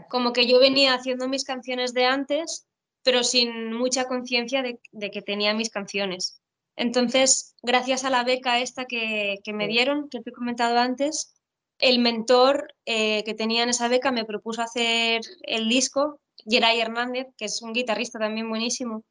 Como 0.10 0.34
que 0.34 0.48
yo 0.48 0.60
venía 0.60 0.94
haciendo 0.94 1.28
mis 1.28 1.44
canciones 1.44 1.94
de 1.94 2.06
antes, 2.06 2.66
pero 3.04 3.24
sin 3.24 3.74
mucha 3.74 4.06
conciencia 4.06 4.64
de, 4.64 4.80
que 5.12 5.22
tenía 5.22 5.54
mis 5.54 5.70
canciones. 5.70 6.42
Entonces, 6.76 7.56
gracias 7.62 8.06
a 8.06 8.10
la 8.10 8.24
beca 8.24 8.60
esta 8.60 8.86
que, 8.86 9.40
que 9.44 9.54
me 9.54 9.68
dieron, 9.68 10.10
que 10.10 10.22
te 10.22 10.30
he 10.30 10.34
comentado 10.34 10.78
antes, 10.78 11.37
el 11.80 12.00
mentor 12.00 12.74
eh, 12.86 13.24
que 13.24 13.34
tenía 13.34 13.64
en 13.64 13.70
esa 13.70 13.88
beca 13.88 14.12
me 14.12 14.26
propuso 14.26 14.62
hacer 14.62 15.22
el 15.44 15.70
disco, 15.70 16.20
Geray 16.50 16.80
Hernández, 16.80 17.28
que 17.38 17.46
es 17.46 17.62
un 17.62 17.74
guitarrista 17.74 18.20
también 18.20 18.50
buenísimo. 18.50 19.04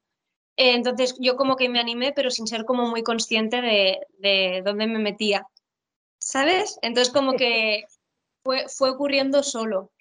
Entonces 0.56 1.16
yo 1.20 1.36
como 1.36 1.56
que 1.56 1.68
me 1.68 1.80
animé, 1.80 2.12
pero 2.12 2.30
sin 2.30 2.46
ser 2.46 2.64
como 2.64 2.86
muy 2.86 3.02
consciente 3.02 3.60
de, 3.60 4.62
dónde 4.64 4.86
me 4.86 4.98
metía, 4.98 5.46
¿sabes? 6.18 6.78
Entonces 6.82 7.12
como 7.12 7.34
que 7.34 7.84
fue, 8.42 8.66
fue 8.68 8.90
ocurriendo 8.90 9.42
solo. 9.42 9.92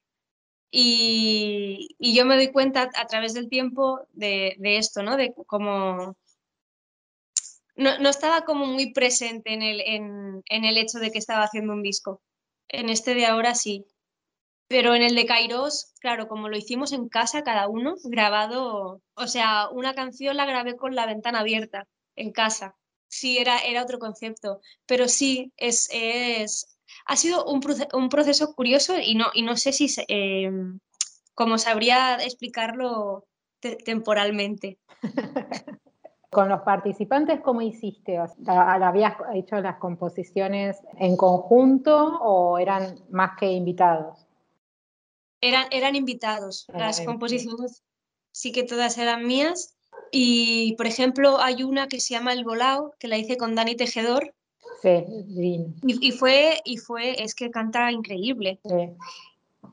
Y, 0.71 1.95
yo 1.99 2.25
me 2.25 2.35
doy 2.35 2.51
cuenta 2.51 2.89
a 2.95 3.07
través 3.07 3.33
del 3.33 3.49
tiempo 3.49 4.01
de, 4.13 4.55
esto, 4.59 5.03
¿no? 5.03 5.17
De 5.17 5.33
cómo... 5.45 6.15
No, 7.75 8.09
estaba 8.09 8.45
como 8.45 8.65
muy 8.65 8.93
presente 8.93 9.53
en 9.53 9.61
el, 9.61 9.81
en 9.81 10.65
el 10.65 10.77
hecho 10.77 10.99
de 10.99 11.11
que 11.11 11.17
estaba 11.17 11.43
haciendo 11.43 11.73
un 11.73 11.83
disco. 11.83 12.21
En 12.69 12.89
este 12.89 13.13
de 13.15 13.25
ahora 13.25 13.55
sí. 13.55 13.85
Pero 14.67 14.95
en 14.95 15.03
el 15.03 15.15
de 15.15 15.25
Kairos, 15.25 15.93
claro, 15.99 16.27
como 16.27 16.49
lo 16.49 16.57
hicimos 16.57 16.91
en 16.91 17.07
casa 17.07 17.43
cada 17.43 17.67
uno, 17.67 17.95
grabado, 18.03 19.01
o 19.13 19.27
sea, 19.27 19.69
una 19.69 19.93
canción 19.93 20.37
la 20.37 20.45
grabé 20.45 20.75
con 20.75 20.95
la 20.95 21.05
ventana 21.05 21.41
abierta, 21.41 21.87
en 22.15 22.31
casa. 22.31 22.75
Sí, 23.07 23.37
era, 23.37 23.59
era 23.59 23.83
otro 23.83 23.99
concepto. 23.99 24.61
Pero 24.87 25.07
sí, 25.07 25.53
es, 25.57 25.87
es 25.91 26.75
ha 27.05 27.15
sido 27.15 27.45
un, 27.45 27.61
un, 27.93 28.09
proceso 28.09 28.53
curioso 28.55 28.97
y 28.99 29.15
no, 29.15 29.27
y 29.33 29.43
no 29.43 29.55
sé 29.57 29.71
si, 29.71 29.87
eh, 30.07 30.51
cómo 31.35 31.57
sabría 31.57 32.15
explicarlo 32.15 33.27
temporalmente. 33.83 34.79
Con 36.35 36.49
los 36.49 36.63
participantes, 36.63 37.39
¿cómo 37.39 37.61
hiciste? 37.61 38.19
¿Habías 38.45 39.13
hecho 39.33 39.55
las 39.61 39.77
composiciones 39.77 40.75
en 40.99 41.15
conjunto 41.15 42.19
o 42.19 42.57
eran 42.57 42.99
más 43.09 43.37
que 43.39 43.53
invitados? 43.53 44.27
Eran, 45.39 45.67
eran 45.71 45.95
invitados. 45.95 46.67
las 46.73 46.99
composiciones 46.99 47.83
sí 48.33 48.51
que 48.51 48.63
todas 48.63 48.97
eran 48.97 49.25
mías. 49.25 49.77
Y, 50.11 50.75
por 50.75 50.87
ejemplo, 50.87 51.39
hay 51.39 51.63
una 51.63 51.87
que 51.87 52.01
se 52.01 52.15
llama 52.15 52.33
El 52.33 52.43
Volao, 52.43 52.93
que 52.99 53.07
la 53.07 53.17
hice 53.17 53.37
con 53.37 53.55
Dani 53.55 53.77
Tejedor. 53.77 54.35
Sí, 54.81 55.05
Y, 55.87 56.11
fue, 56.11 56.59
y 56.65 56.75
fue, 56.79 57.23
es 57.23 57.33
que 57.33 57.49
canta 57.49 57.93
increíble. 57.93 58.59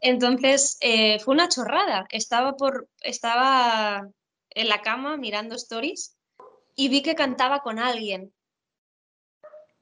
Entonces, 0.01 0.79
eh, 0.81 1.19
fue 1.19 1.35
una 1.35 1.49
chorrada. 1.49 2.07
Estaba, 2.11 2.55
por, 2.57 2.89
estaba 3.01 4.09
en 4.51 4.69
la 4.69 4.81
cama 4.81 5.17
mirando 5.17 5.57
stories 5.57 6.17
y 6.75 6.89
vi 6.89 7.03
que 7.03 7.15
cantaba 7.15 7.61
con 7.61 7.79
alguien. 7.79 8.33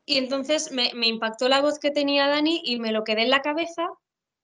Y 0.04 0.18
entonces 0.18 0.72
me, 0.72 0.90
impactó 1.06 1.48
la 1.48 1.60
voz 1.60 1.78
que 1.78 1.90
tenía 1.90 2.26
Dani 2.26 2.60
y 2.64 2.80
me 2.80 2.92
lo 2.92 3.04
quedé 3.04 3.22
en 3.22 3.30
la 3.30 3.42
cabeza 3.42 3.88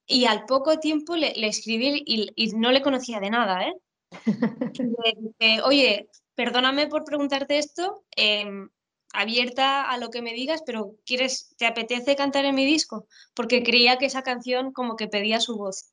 y 0.07 0.27
al 0.27 0.45
poco 0.47 0.79
tiempo 0.79 1.17
le, 1.17 1.33
escribí 1.47 2.03
y, 2.07 2.53
no 2.53 2.71
le 2.71 2.83
conocía 2.83 3.19
de 3.19 3.31
nada, 3.31 3.67
¿eh? 3.67 3.75
oye, 5.65 6.09
perdóname 6.37 6.87
por 6.87 7.05
preguntarte 7.05 7.59
esto, 7.59 8.05
em, 8.15 8.69
abierta 9.13 9.91
a 9.91 9.99
lo 9.99 10.11
que 10.11 10.23
me 10.23 10.35
digas, 10.35 10.63
pero 10.65 10.95
¿quieres, 11.05 11.55
te 11.57 11.67
apetece 11.67 12.15
cantar 12.15 12.45
en 12.45 12.55
mi 12.55 12.65
disco? 12.65 13.09
Porque 13.35 13.65
creía 13.65 13.99
que 13.99 14.07
esa 14.07 14.23
canción 14.23 14.73
como 14.73 14.95
que 14.95 15.09
pedía 15.09 15.41
su 15.41 15.57
voz. 15.57 15.91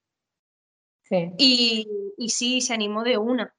Sí. 1.04 1.32
Y, 1.38 1.88
y 2.18 2.30
sí, 2.30 2.62
se 2.62 2.74
animó 2.74 3.04
de 3.04 3.18
una. 3.18 3.56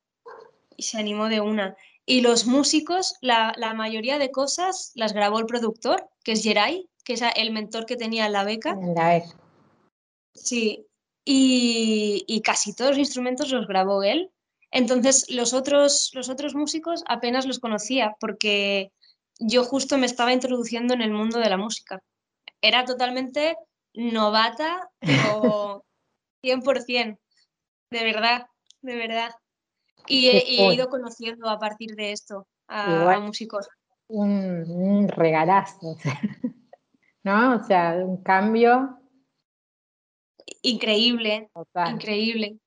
Y 0.76 0.84
se 0.84 0.98
animó 0.98 1.28
de 1.28 1.40
una. 1.40 1.76
Y 2.06 2.20
los 2.20 2.46
músicos, 2.46 3.14
la, 3.22 3.54
mayoría 3.74 4.18
de 4.18 4.30
cosas 4.30 4.92
las 4.94 5.12
grabó 5.12 5.38
el 5.38 5.46
productor, 5.46 6.08
que 6.22 6.32
es 6.32 6.42
Geray, 6.42 6.88
que 7.04 7.14
es 7.14 7.22
el 7.36 7.52
mentor 7.52 7.86
que 7.86 7.96
tenía 7.96 8.26
en 8.26 8.32
la 8.32 8.44
beca. 8.44 8.76
la 8.94 9.22
Sí, 10.34 10.86
y, 11.24 12.42
casi 12.44 12.74
todos 12.74 12.92
los 12.92 12.98
instrumentos 12.98 13.50
los 13.50 13.66
grabó 13.66 14.02
él. 14.02 14.30
Entonces, 14.70 15.30
los 15.30 15.54
otros, 15.54 16.10
los 16.14 16.28
otros 16.28 16.54
músicos 16.54 17.04
apenas 17.06 17.46
los 17.46 17.60
conocía 17.60 18.16
porque 18.20 18.90
yo 19.38 19.64
justo 19.64 19.98
me 19.98 20.06
estaba 20.06 20.32
introduciendo 20.32 20.94
en 20.94 21.00
el 21.00 21.12
mundo 21.12 21.38
de 21.38 21.48
la 21.48 21.56
música. 21.56 22.02
Era 22.60 22.84
totalmente 22.84 23.56
novata, 23.94 24.90
o 25.32 25.84
100%, 26.42 27.18
de 27.90 28.04
verdad, 28.04 28.46
de 28.82 28.96
verdad. 28.96 29.30
Y 30.06 30.28
he, 30.28 30.74
ido 30.74 30.88
conociendo 30.88 31.48
a 31.48 31.58
partir 31.58 31.94
de 31.94 32.12
esto 32.12 32.46
a, 32.68 33.18
músicos. 33.20 33.68
Un, 34.08 35.08
regalazo, 35.08 35.96
¿no? 37.24 37.56
O 37.56 37.64
sea, 37.64 37.94
un 38.04 38.22
cambio. 38.22 38.98
Increíble, 40.62 41.50
increíble. 41.90 42.58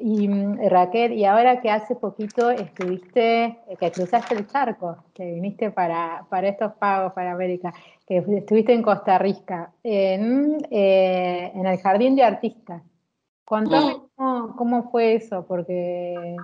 Y 0.00 0.28
mm, 0.28 0.68
Raquel, 0.68 1.12
y 1.14 1.24
ahora 1.24 1.60
que 1.60 1.70
hace 1.70 1.96
poquito 1.96 2.50
estuviste, 2.50 3.58
que 3.80 3.90
cruzaste 3.90 4.34
el 4.34 4.46
charco, 4.46 5.04
que 5.14 5.24
viniste 5.24 5.70
para, 5.70 6.26
para 6.30 6.48
estos 6.48 6.74
pagos 6.74 7.12
para 7.14 7.32
América, 7.32 7.72
que 8.06 8.18
estuviste 8.18 8.72
en 8.72 8.82
Costa 8.82 9.18
Rica, 9.18 9.72
en, 9.82 10.58
eh, 10.70 11.50
en 11.54 11.66
el 11.66 11.78
Jardín 11.78 12.14
de 12.14 12.22
Artistas. 12.22 12.82
Contame 13.44 14.07
cómo, 14.18 14.90
fue 14.90 15.14
eso, 15.14 15.46
porque 15.46 16.36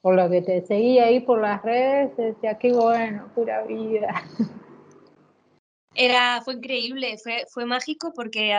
por 0.00 0.16
lo 0.16 0.28
que 0.28 0.42
te 0.42 0.66
seguía 0.66 1.04
ahí 1.04 1.20
por 1.20 1.40
las 1.40 1.62
redes, 1.62 2.16
decía, 2.16 2.58
qué 2.58 2.72
bueno, 2.72 3.30
pura 3.34 3.62
vida. 3.64 4.22
Era, 5.94 6.40
fue 6.42 6.54
increíble, 6.54 7.18
fue, 7.18 7.44
fue 7.52 7.66
mágico 7.66 8.12
porque 8.14 8.52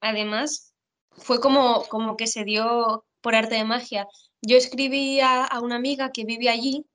además 0.00 0.74
fue 1.12 1.40
como, 1.40 1.84
como 1.84 2.16
que 2.16 2.26
se 2.26 2.44
dio 2.44 3.04
por 3.20 3.34
arte 3.34 3.56
de 3.56 3.64
magia. 3.64 4.06
Yo 4.42 4.56
escribí 4.56 5.20
a, 5.20 5.48
una 5.62 5.76
amiga 5.76 6.10
que 6.12 6.24
vive 6.24 6.48
allí 6.48 6.86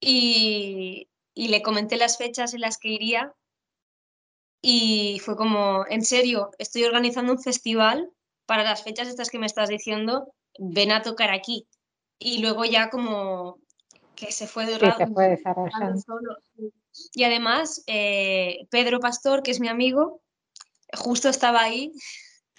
y, 0.00 1.08
y, 1.34 1.48
le 1.48 1.62
comenté 1.62 1.96
las 1.96 2.16
fechas 2.16 2.54
en 2.54 2.60
las 2.60 2.78
que 2.78 2.88
iría 2.88 3.34
y 4.62 5.20
fue 5.22 5.36
como, 5.36 5.84
en 5.88 6.02
serio, 6.02 6.50
estoy 6.58 6.84
organizando 6.84 7.32
un 7.32 7.42
festival 7.42 8.10
para 8.46 8.64
las 8.64 8.82
fechas 8.82 9.08
estas 9.08 9.30
que 9.30 9.38
me 9.38 9.46
estás 9.46 9.68
diciendo, 9.68 10.32
ven 10.58 10.92
a 10.92 11.02
tocar 11.02 11.30
aquí. 11.30 11.66
Y 12.18 12.38
luego 12.38 12.64
ya 12.64 12.90
como 12.90 13.58
que 14.14 14.32
se 14.32 14.46
fue, 14.46 14.66
de 14.66 14.78
se 14.78 15.06
fue 15.08 15.28
desarrollando. 15.30 16.00
Solo. 16.00 16.36
Y 17.12 17.24
además, 17.24 17.82
eh, 17.86 18.66
Pedro 18.70 19.00
Pastor, 19.00 19.42
que 19.42 19.50
es 19.50 19.60
mi 19.60 19.68
amigo, 19.68 20.20
justo 20.92 21.28
estaba 21.28 21.62
ahí. 21.62 21.92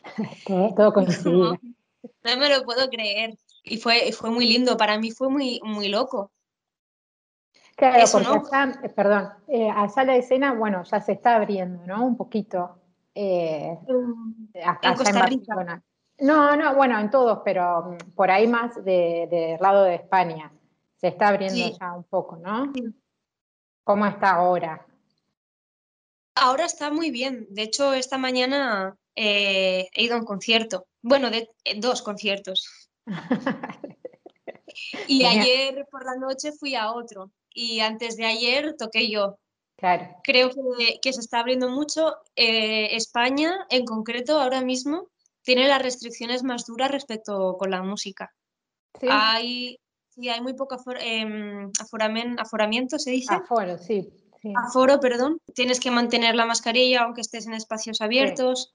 todo, 0.76 0.94
coincidió. 0.94 1.60
No, 2.24 2.38
me 2.38 2.50
lo 2.50 2.64
puedo 2.64 2.90
creer. 2.90 3.38
Y 3.64 3.78
fue, 3.78 4.12
fue 4.12 4.30
muy 4.30 4.48
lindo, 4.48 4.78
para 4.78 5.00
mí 5.00 5.12
fue 5.12 5.30
muy, 5.30 5.60
muy 5.64 5.88
loco. 5.88 6.32
Claro, 7.76 8.06
porque 8.10 8.28
allá, 8.28 8.80
eh, 8.84 8.90
perdón, 8.90 9.30
eh, 9.48 9.70
allá 9.70 10.04
la 10.06 10.16
escena, 10.16 10.54
bueno, 10.54 10.84
ya 10.84 11.02
se 11.02 11.14
está 11.14 11.36
abriendo, 11.36 11.86
¿no? 11.86 12.06
Un 12.06 12.16
poquito. 12.16 12.80
Eh, 13.16 13.78
en 14.54 14.96
Costa 14.96 15.26
Rica. 15.26 15.82
No, 16.20 16.56
no, 16.56 16.76
bueno, 16.76 17.00
en 17.00 17.10
todos, 17.10 17.40
pero 17.44 17.84
mm, 17.84 18.12
por 18.14 18.30
ahí 18.30 18.48
más 18.48 18.84
del 18.84 19.58
lado 19.60 19.84
de 19.84 19.96
España. 19.96 20.52
Se 20.98 21.08
está 21.08 21.30
abriendo 21.30 21.78
ya 21.78 21.94
un 21.94 22.04
poco, 22.04 22.38
¿no? 22.38 22.72
¿Cómo 23.84 24.06
está 24.06 24.32
ahora? 24.32 24.86
Ahora 26.36 26.66
está 26.66 26.92
muy 26.92 27.12
bien. 27.12 27.48
De 27.50 27.64
hecho, 27.64 27.94
esta 27.94 28.18
mañana 28.18 28.98
eh, 29.16 29.88
he 29.94 30.04
ido 30.04 30.16
a 30.16 30.20
un 30.20 30.26
concierto. 30.26 30.88
Bueno, 31.02 31.30
de 31.30 31.50
eh, 31.64 31.80
dos 31.80 32.02
conciertos. 32.02 32.90
y 35.08 35.26
ayer 35.26 35.86
por 35.90 36.06
la 36.06 36.16
noche 36.16 36.52
fui 36.52 36.76
a 36.76 36.92
otro 36.92 37.32
y 37.54 37.80
antes 37.80 38.18
de 38.18 38.26
ayer 38.26 38.76
toqué 38.78 39.10
yo. 39.10 39.38
Claro. 39.78 40.08
Creo 40.24 40.52
que, 41.02 41.14
se 41.14 41.20
está 41.20 41.40
abriendo 41.40 41.70
mucho. 41.70 42.16
Eh, 42.36 42.96
España, 42.96 43.66
en 43.70 43.86
concreto, 43.86 44.40
ahora 44.40 44.62
mismo, 44.62 45.10
tiene 45.44 45.68
las 45.68 45.82
restricciones 45.82 46.44
más 46.44 46.66
duras 46.66 46.92
respecto 46.92 47.58
con 47.58 47.72
la 47.72 47.84
música. 47.84 48.34
Hay, 49.10 49.78
sí, 50.10 50.30
hay 50.30 50.42
muy 50.42 50.54
poco 50.54 50.78
em, 51.00 51.72
aforamiento, 52.38 52.98
se 52.98 53.12
dice. 53.12 53.34
Aforo, 53.34 53.78
sí, 53.78 54.10
Aforo, 54.56 55.00
perdón. 55.00 55.40
Tienes 55.54 55.80
que 55.80 55.92
mantener 55.92 56.36
la 56.36 56.46
mascarilla 56.46 57.04
aunque 57.04 57.22
estés 57.22 57.48
en 57.48 57.54
espacios 57.54 58.02
abiertos. 58.02 58.74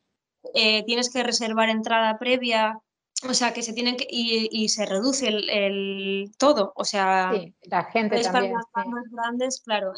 Eh, 0.54 0.84
tienes 0.84 1.12
que 1.12 1.22
reservar 1.22 1.68
entrada 1.68 2.18
previa. 2.18 2.80
O 3.28 3.34
sea, 3.34 3.52
que 3.52 3.62
se 3.62 3.72
tienen 3.72 3.96
que. 3.96 4.06
Y, 4.10 4.68
se 4.68 4.86
reduce 4.86 5.28
el, 5.28 6.32
todo. 6.38 6.72
O 6.74 6.84
sea. 6.84 7.32
la 7.62 7.84
gente 7.84 8.20
también. 8.22 8.54
Para 8.72 8.90
las 8.90 9.10
grandes, 9.10 9.60
claro. 9.60 9.92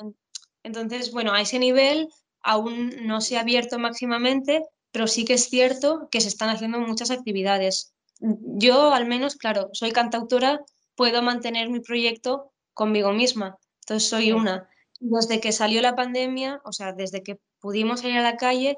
Entonces, 0.63 1.13
bueno, 1.13 1.33
a 1.33 1.41
ese 1.41 1.59
nivel 1.59 2.09
aún 2.43 2.91
no 3.07 3.21
se 3.21 3.37
ha 3.37 3.41
abierto 3.41 3.79
máximamente, 3.79 4.63
pero 4.91 5.07
sí 5.07 5.25
que 5.25 5.35
es 5.35 5.49
cierto 5.49 6.09
que 6.11 6.21
se 6.21 6.29
están 6.29 6.51
haciendo 6.51 6.79
muchas 6.81 7.11
actividades. 7.11 7.93
Yo, 8.21 8.93
al 8.93 9.07
menos, 9.07 9.37
claro, 9.37 9.71
soy 9.73 9.91
cantautora, 9.93 10.61
puedo 10.95 11.23
mantener 11.23 11.71
mi 11.71 11.81
proyecto 11.81 12.53
conmigo 12.75 13.13
misma. 13.13 13.57
Entonces, 13.81 14.09
soy 14.09 14.33
una. 14.33 14.69
Desde 15.01 15.41
que 15.41 15.51
salió 15.51 15.83
la 15.83 15.97
pandemia, 15.97 16.61
o 16.65 16.73
sea, 16.73 16.93
desde 16.93 17.23
que 17.23 17.41
pudimos 17.59 18.01
salir 18.01 18.19
a 18.19 18.23
la 18.23 18.37
calle, 18.37 18.77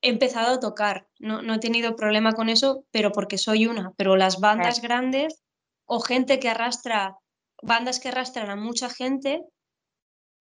he 0.00 0.10
empezado 0.10 0.54
a 0.54 0.60
tocar. 0.60 1.08
No, 1.18 1.42
no 1.42 1.54
he 1.54 1.58
tenido 1.58 1.96
problema 1.96 2.32
con 2.32 2.48
eso, 2.48 2.84
pero 2.90 3.10
porque 3.10 3.38
soy 3.38 3.66
una. 3.66 3.92
Pero 3.96 4.16
las 4.16 4.38
bandas 4.38 4.80
grandes 4.80 5.42
o 5.86 6.00
gente 6.00 6.38
que 6.38 6.48
arrastra, 6.48 7.16
bandas 7.62 7.98
que 7.98 8.08
arrastran 8.08 8.50
a 8.50 8.56
mucha 8.56 8.90
gente, 8.90 9.42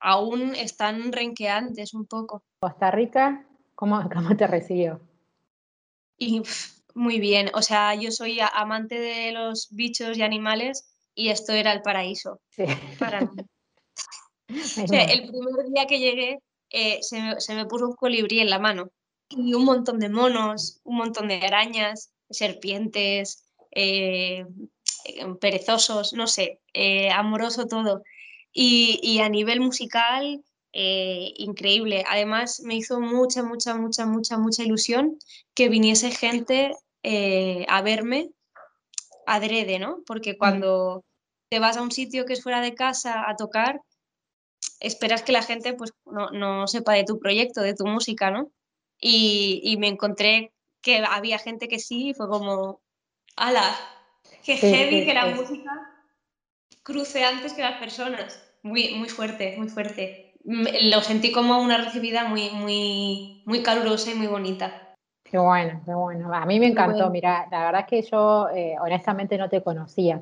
aún 0.04 0.54
están 0.56 1.12
renqueantes 1.12 1.94
un 1.94 2.06
poco. 2.06 2.44
Costa 2.60 2.92
Rica, 2.92 3.46
¿cómo, 3.74 4.08
cómo 4.14 4.36
te 4.36 4.46
recibió? 4.46 5.00
Y 6.18 6.44
muy 6.94 7.20
bien, 7.20 7.50
o 7.56 7.62
sea, 7.62 7.96
yo 7.96 8.12
soy 8.12 8.40
amante 8.54 9.00
de 9.00 9.32
los 9.32 9.70
bichos 9.72 10.18
y 10.18 10.22
animales 10.22 10.86
y 11.16 11.30
esto 11.30 11.54
era 11.54 11.72
el 11.72 11.82
paraíso 11.82 12.40
para 13.00 13.22
mí. 13.22 13.28
el 14.78 15.28
primer 15.28 15.66
día 15.74 15.86
que 15.88 16.00
llegué 16.00 16.40
eh, 16.70 17.00
se, 17.02 17.56
me, 17.56 17.66
puso 17.66 17.88
un 17.88 17.96
colibrí 17.96 18.40
en 18.40 18.50
la 18.50 18.60
mano 18.60 18.90
y 19.30 19.54
un 19.54 19.66
montón 19.66 20.00
de 20.00 20.10
monos, 20.10 20.82
un 20.84 20.98
montón 20.98 21.28
de 21.28 21.36
arañas, 21.36 22.12
serpientes, 22.30 23.46
eh, 23.72 24.46
perezosos, 25.40 26.14
no 26.14 26.28
sé, 26.28 26.62
eh, 26.74 27.10
amoroso 27.10 27.68
todo. 27.68 28.04
Y, 28.54 29.20
a 29.20 29.30
nivel 29.30 29.60
musical, 29.60 30.44
eh, 30.74 31.34
increíble. 31.38 32.04
Además, 32.08 32.62
me 32.64 32.76
hizo 32.76 33.00
mucha, 33.00 33.42
mucha, 33.44 33.76
mucha, 33.76 34.06
mucha, 34.06 34.38
mucha 34.38 34.64
ilusión 34.64 35.18
que 35.56 35.70
viniese 35.70 36.12
gente 36.12 36.74
eh, 37.02 37.66
a 37.68 37.82
verme 37.82 38.30
adrede, 39.26 39.80
¿no? 39.80 40.04
Porque 40.06 40.38
cuando 40.38 41.04
te 41.50 41.60
vas 41.60 41.78
a 41.78 41.82
un 41.82 41.92
sitio 41.92 42.26
que 42.26 42.34
es 42.34 42.44
fuera 42.44 42.62
de 42.62 42.76
casa 42.76 43.28
a 43.28 43.36
tocar, 43.36 43.82
esperas 44.80 45.24
que 45.24 45.32
la 45.32 45.42
gente 45.42 45.74
pues, 45.74 45.94
no, 46.06 46.68
sepa 46.68 46.94
de 46.94 47.06
tu 47.06 47.20
proyecto, 47.20 47.62
de 47.62 47.74
tu 47.74 47.86
música, 47.86 48.32
¿no? 48.32 48.52
Y, 49.00 49.76
me 49.80 49.88
encontré 49.88 50.54
que 50.82 50.98
había 50.98 51.40
gente 51.40 51.68
que 51.68 51.80
sí, 51.80 52.10
y 52.10 52.14
fue 52.14 52.28
como, 52.28 52.82
ala, 53.36 53.76
qué 54.44 54.58
heavy 54.58 55.06
que 55.06 55.14
la 55.14 55.28
música 55.28 55.72
cruce 56.84 57.24
antes 57.24 57.54
que 57.54 57.62
las 57.62 57.80
personas. 57.80 58.43
Muy, 58.64 58.96
muy 58.96 59.10
fuerte, 59.10 59.56
muy 59.58 59.68
fuerte. 59.68 60.34
Lo 60.46 61.02
sentí 61.02 61.32
como 61.32 61.62
una 61.62 61.78
recibida 61.78 62.26
muy, 62.26 62.50
muy, 62.50 63.44
muy 63.46 63.62
calurosa 63.62 64.12
y 64.12 64.16
muy 64.16 64.28
bonita. 64.28 64.96
Qué 65.24 65.38
bueno, 65.38 65.82
qué 65.86 65.94
bueno. 65.94 66.34
A 66.34 66.46
mí 66.46 66.60
me 66.60 66.68
encantó. 66.68 67.10
Mira, 67.10 67.48
la 67.52 67.66
verdad 67.66 67.82
es 67.82 67.88
que 67.88 68.02
yo 68.10 68.50
eh, 68.50 68.76
honestamente 68.80 69.38
no 69.38 69.50
te 69.50 69.62
conocía. 69.62 70.22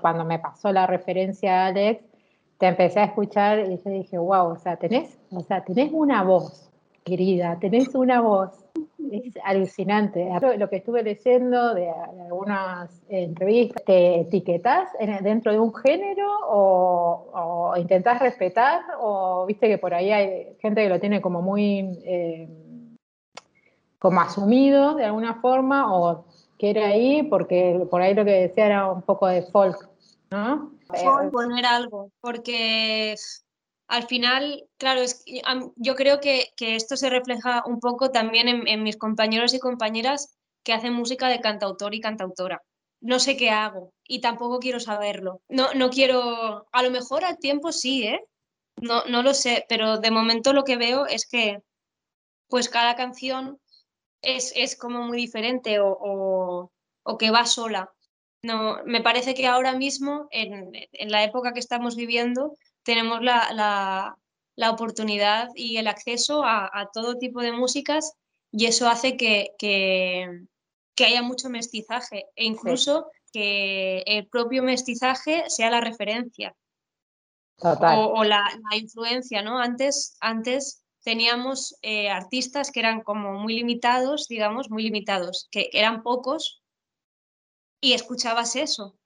cuando 0.00 0.24
me 0.24 0.38
pasó 0.38 0.72
la 0.72 0.86
referencia 0.86 1.66
Alex, 1.66 2.02
te 2.58 2.66
empecé 2.66 3.00
a 3.00 3.04
escuchar 3.04 3.60
y 3.70 3.76
yo 3.76 3.90
dije, 3.90 4.18
wow, 4.18 4.52
o 4.52 4.56
sea, 4.56 4.76
tenés, 4.76 5.18
o 5.30 5.42
sea, 5.42 5.64
tenés 5.64 5.90
una 5.92 6.22
voz, 6.24 6.70
querida, 7.04 7.58
tenés 7.60 7.94
una 7.94 8.20
voz 8.20 8.67
es 9.12 9.34
alucinante. 9.44 10.28
Lo 10.56 10.68
que 10.68 10.76
estuve 10.76 11.02
leyendo 11.02 11.74
de, 11.74 11.90
algunas 11.90 13.02
entrevistas, 13.08 13.84
¿te 13.84 14.20
etiquetas 14.20 14.90
dentro 15.22 15.52
de 15.52 15.58
un 15.58 15.74
género 15.74 16.28
o, 16.48 17.74
intentás 17.76 18.20
respetar? 18.20 18.82
¿O 19.00 19.46
viste 19.46 19.68
que 19.68 19.78
por 19.78 19.94
ahí 19.94 20.10
hay 20.10 20.56
gente 20.60 20.82
que 20.82 20.88
lo 20.88 21.00
tiene 21.00 21.20
como 21.20 21.42
muy 21.42 21.98
eh, 22.04 22.48
como 23.98 24.20
asumido 24.20 24.94
de 24.94 25.04
alguna 25.04 25.40
forma 25.40 25.94
o 25.94 26.24
quiere 26.58 26.84
ahí 26.84 27.22
porque 27.24 27.86
por 27.90 28.00
ahí 28.00 28.14
lo 28.14 28.24
que 28.24 28.48
decía 28.48 28.66
era 28.66 28.90
un 28.90 29.02
poco 29.02 29.26
de 29.26 29.42
folk, 29.42 29.88
¿no? 30.30 30.72
poner 31.30 31.66
algo, 31.66 32.10
porque 32.20 33.14
al 33.88 34.06
final, 34.06 34.68
claro, 34.76 35.00
es, 35.00 35.24
yo 35.76 35.94
creo 35.94 36.20
que, 36.20 36.52
esto 36.58 36.96
se 36.96 37.08
refleja 37.08 37.62
un 37.66 37.80
poco 37.80 38.10
también 38.10 38.48
en, 38.48 38.82
mis 38.82 38.98
compañeros 38.98 39.54
y 39.54 39.58
compañeras 39.58 40.36
que 40.62 40.74
hacen 40.74 40.92
música 40.92 41.28
de 41.28 41.40
cantautor 41.40 41.94
y 41.94 42.00
cantautora. 42.00 42.62
No 43.00 43.18
sé 43.18 43.36
qué 43.36 43.50
hago 43.50 43.94
y 44.06 44.20
tampoco 44.20 44.58
quiero 44.58 44.78
saberlo. 44.78 45.40
No, 45.48 45.72
no 45.74 45.88
quiero, 45.88 46.66
a 46.70 46.82
lo 46.82 46.90
mejor 46.90 47.24
al 47.24 47.38
tiempo 47.38 47.72
sí, 47.72 48.04
¿eh? 48.04 48.20
No, 48.76 49.04
no 49.06 49.22
lo 49.22 49.32
sé, 49.34 49.64
pero 49.68 49.98
de 49.98 50.10
momento 50.10 50.52
lo 50.52 50.64
que 50.64 50.76
veo 50.76 51.06
es 51.06 51.26
que 51.26 51.58
pues 52.48 52.68
cada 52.68 52.94
canción 52.94 53.58
es, 54.20 54.76
como 54.76 55.02
muy 55.02 55.16
diferente 55.16 55.78
o, 55.80 56.70
que 57.18 57.30
va 57.30 57.46
sola. 57.46 57.90
No, 58.42 58.78
me 58.84 59.00
parece 59.00 59.34
que 59.34 59.46
ahora 59.46 59.72
mismo, 59.74 60.28
en, 60.30 60.72
en 60.74 61.10
la 61.10 61.24
época 61.24 61.52
que 61.52 61.60
estamos 61.60 61.96
viviendo, 61.96 62.54
tenemos 62.82 63.22
la, 63.22 64.16
oportunidad 64.70 65.50
y 65.54 65.76
el 65.76 65.86
acceso 65.86 66.42
a, 66.44 66.90
todo 66.92 67.18
tipo 67.18 67.40
de 67.40 67.52
músicas 67.52 68.12
y 68.50 68.66
eso 68.66 68.88
hace 68.88 69.16
que, 69.16 69.54
haya 71.00 71.22
mucho 71.22 71.48
mestizaje 71.48 72.26
e 72.34 72.44
incluso 72.44 73.10
que 73.32 74.02
el 74.06 74.26
propio 74.26 74.62
mestizaje 74.62 75.44
sea 75.48 75.70
la 75.70 75.80
referencia. 75.80 76.54
O, 77.60 78.24
la, 78.24 78.44
influencia, 78.76 79.42
¿no? 79.42 79.58
Antes, 79.58 80.16
antes 80.20 80.84
teníamos 81.02 81.76
eh, 81.82 82.08
artistas 82.08 82.70
que 82.70 82.80
eran 82.80 83.02
como 83.02 83.32
muy 83.34 83.54
limitados, 83.54 84.28
digamos, 84.28 84.70
muy 84.70 84.82
limitados, 84.82 85.48
que 85.50 85.70
eran 85.72 86.02
pocos 86.02 86.62
y 87.80 87.92
escuchabas 87.94 88.56
eso. 88.56 88.96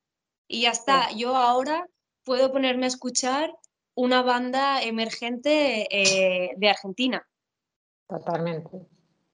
Y 0.48 0.62
ya 0.62 0.70
está, 0.70 1.10
yo 1.12 1.36
ahora 1.36 1.86
puedo 2.24 2.52
ponerme 2.52 2.84
a 2.84 2.88
escuchar 2.88 3.54
una 3.94 4.22
banda 4.22 4.82
emergente 4.82 5.86
eh, 5.90 6.50
de 6.56 6.68
Argentina. 6.68 7.26
Totalmente. 8.08 8.70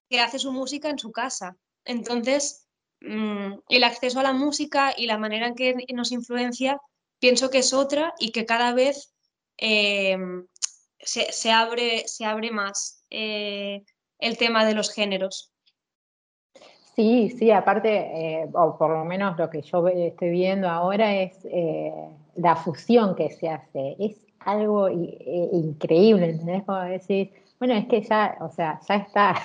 Que 0.09 0.19
hace 0.19 0.39
su 0.39 0.51
música 0.51 0.89
en 0.89 0.99
su 0.99 1.11
casa. 1.11 1.55
Entonces, 1.85 2.67
mm, 3.01 3.53
el 3.69 3.83
acceso 3.83 4.19
a 4.19 4.23
la 4.23 4.33
música 4.33 4.93
y 4.95 5.05
la 5.05 5.17
manera 5.17 5.47
en 5.47 5.55
que 5.55 5.75
nos 5.93 6.11
influencia, 6.11 6.79
pienso 7.19 7.49
que 7.49 7.59
es 7.59 7.73
otra 7.73 8.13
y 8.19 8.31
que 8.31 8.45
cada 8.45 8.73
vez 8.73 9.13
em, 9.57 10.47
se, 10.99 11.51
abre, 11.51 12.07
se 12.07 12.25
abre 12.25 12.51
más 12.51 13.03
eh, 13.09 13.83
el 14.19 14.37
tema 14.37 14.65
de 14.65 14.73
los 14.73 14.91
géneros. 14.93 15.51
Sí, 16.95 17.29
sí, 17.29 17.51
aparte, 17.51 17.89
eh, 17.89 18.49
o 18.53 18.77
por 18.77 18.91
lo 18.91 19.05
menos 19.05 19.37
lo 19.37 19.49
que 19.49 19.61
yo 19.61 19.87
estoy 19.87 20.31
viendo 20.31 20.69
ahora 20.69 21.15
es 21.15 21.37
la 22.35 22.57
fusión 22.57 23.15
que 23.15 23.29
se 23.31 23.49
hace. 23.49 23.95
Es 23.99 24.28
algo 24.39 24.87
eh, 24.87 25.49
increíble, 25.53 26.29
¿entendés? 26.29 26.63
Como 26.63 26.79
decir, 26.79 27.31
bueno, 27.59 27.73
es 27.73 27.87
que 27.87 28.01
ya, 28.01 28.37
o 28.39 28.49
sea, 28.49 28.79
ya 28.87 28.95
está, 28.95 29.35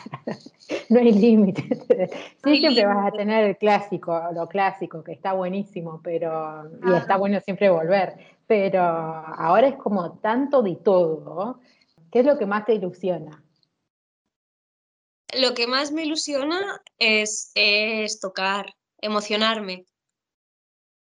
no 0.88 1.00
hay 1.00 1.12
límite. 1.12 2.10
Sí, 2.44 2.58
siempre 2.58 2.86
vas 2.86 3.08
a 3.08 3.16
tener 3.16 3.44
el 3.44 3.56
clásico, 3.56 4.20
lo 4.32 4.48
clásico, 4.48 5.02
que 5.02 5.12
está 5.12 5.32
buenísimo, 5.32 6.00
pero, 6.02 6.70
y 6.86 6.92
está 6.94 7.16
bueno 7.16 7.40
siempre 7.40 7.70
volver, 7.70 8.16
pero 8.46 8.80
ahora 8.82 9.66
es 9.66 9.76
como 9.76 10.18
tanto 10.18 10.62
de 10.62 10.76
todo. 10.76 11.58
¿Qué 12.12 12.20
es 12.20 12.26
lo 12.26 12.38
que 12.38 12.46
más 12.46 12.64
te 12.64 12.74
ilusiona? 12.74 13.42
Lo 15.36 15.54
que 15.54 15.66
más 15.66 15.90
me 15.90 16.04
ilusiona 16.04 16.80
es, 17.00 17.50
es 17.56 18.20
tocar, 18.20 18.66
emocionarme. 19.00 19.86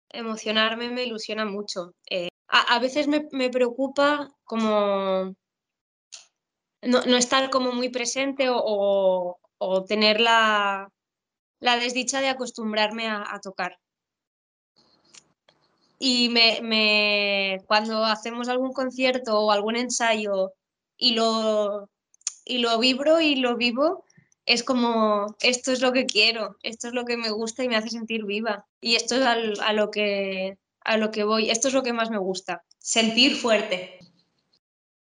Emocionarme 0.09 0.89
me 0.89 1.03
ilusiona 1.03 1.45
mucho. 1.45 1.93
Eh, 2.09 2.29
a, 2.53 2.79
veces 2.79 3.07
me, 3.07 3.49
preocupa 3.49 4.31
como 4.43 5.35
no, 6.81 7.17
estar 7.17 7.49
como 7.49 7.71
muy 7.71 7.89
presente 7.89 8.47
o, 8.49 9.39
tener 9.87 10.21
la, 10.21 10.91
desdicha 11.59 12.21
de 12.21 12.29
acostumbrarme 12.29 13.07
a, 13.07 13.39
tocar. 13.41 13.79
y 15.97 16.29
me, 16.29 17.59
cuando 17.65 18.05
hacemos 18.05 18.49
algún 18.49 18.73
concierto 18.73 19.39
o 19.39 19.51
algún 19.51 19.75
ensayo 19.75 20.53
y 20.97 21.15
lo, 21.15 21.89
y 22.45 22.59
lo 22.59 22.77
vibro 22.77 23.19
y 23.19 23.35
lo 23.37 23.55
vivo, 23.57 24.05
es 24.45 24.63
como, 24.63 25.35
esto 25.41 25.71
es 25.71 25.81
lo 25.81 25.93
que 25.93 26.05
quiero, 26.05 26.57
esto 26.63 26.87
es 26.87 26.93
lo 26.93 27.05
que 27.05 27.17
me 27.17 27.29
gusta 27.31 27.63
y 27.63 27.69
me 27.69 27.77
hace 27.77 27.89
sentir 27.89 28.25
viva. 28.25 28.65
Y 28.81 28.95
esto 28.95 29.15
es 29.15 29.21
a, 29.21 29.73
lo 29.73 29.89
que, 29.89 30.57
a 30.85 30.97
lo 30.97 31.11
que 31.11 31.23
voy, 31.23 31.49
esto 31.49 31.67
es 31.67 31.73
lo 31.73 31.83
que 31.83 31.93
más 31.93 32.09
me 32.09 32.17
gusta, 32.17 32.63
sentir 32.77 33.35
fuerte. 33.35 33.99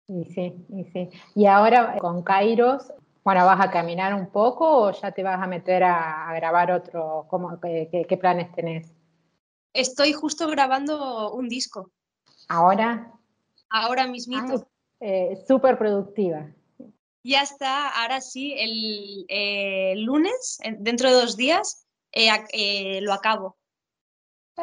Y 0.08 0.26
sí, 0.26 0.66
y 0.70 0.84
sí. 0.92 1.10
Y 1.36 1.46
ahora 1.46 1.98
con 1.98 2.24
Kairos, 2.24 2.94
bueno, 3.24 3.46
¿vas 3.46 3.66
a 3.66 3.72
caminar 3.72 4.14
un 4.14 4.30
poco 4.30 4.68
o 4.68 4.92
ya 4.92 5.12
te 5.12 5.24
vas 5.24 5.42
a 5.42 5.48
meter 5.48 5.84
a, 5.84 6.34
grabar 6.36 6.72
otro? 6.72 7.26
¿Cómo, 7.30 7.60
qué 7.62 8.18
planes 8.20 8.52
tenés? 8.54 8.92
Estoy 9.74 10.12
justo 10.12 10.48
grabando 10.48 11.32
un 11.34 11.48
disco. 11.48 11.92
¿Ahora? 12.50 13.14
Ahora 13.70 14.06
mismito. 14.08 14.68
Eh, 15.00 15.44
súper 15.48 15.78
productiva. 15.78 16.52
Ya 17.24 17.44
está, 17.44 18.02
ahora 18.02 18.20
sí, 18.20 18.54
el 18.58 19.26
eh, 19.30 19.94
lunes, 19.98 20.60
dentro 20.80 21.10
de 21.10 21.16
dos 21.16 21.38
días, 21.38 21.86
eh, 22.12 23.00
lo 23.02 23.14
acabo. 23.14 23.58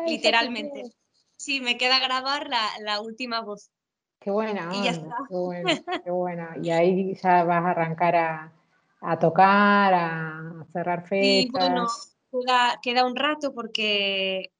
literalmente. 0.07 0.93
Sí, 1.38 1.61
me 1.61 1.79
queda 1.79 2.01
grabar 2.01 2.48
la, 2.81 3.01
última 3.01 3.40
voz. 3.40 3.70
Qué 4.20 4.31
buena, 4.31 4.70
y 4.74 4.85
ya 4.85 4.90
está. 4.90 5.16
Qué 5.29 6.11
buena, 6.11 6.57
Y 6.62 6.70
ahí 6.70 7.14
ya 7.14 7.44
vas 7.44 7.64
a 7.64 7.70
arrancar 7.70 8.16
a, 9.01 9.18
tocar, 9.18 9.94
a 9.94 10.66
cerrar 10.72 11.07
fechas. 11.07 11.24
Sí, 11.24 11.48
bueno, 11.53 11.87
queda, 12.33 12.81
queda 12.83 13.07
un 13.07 13.14
rato 13.14 13.55
porque 13.55 14.51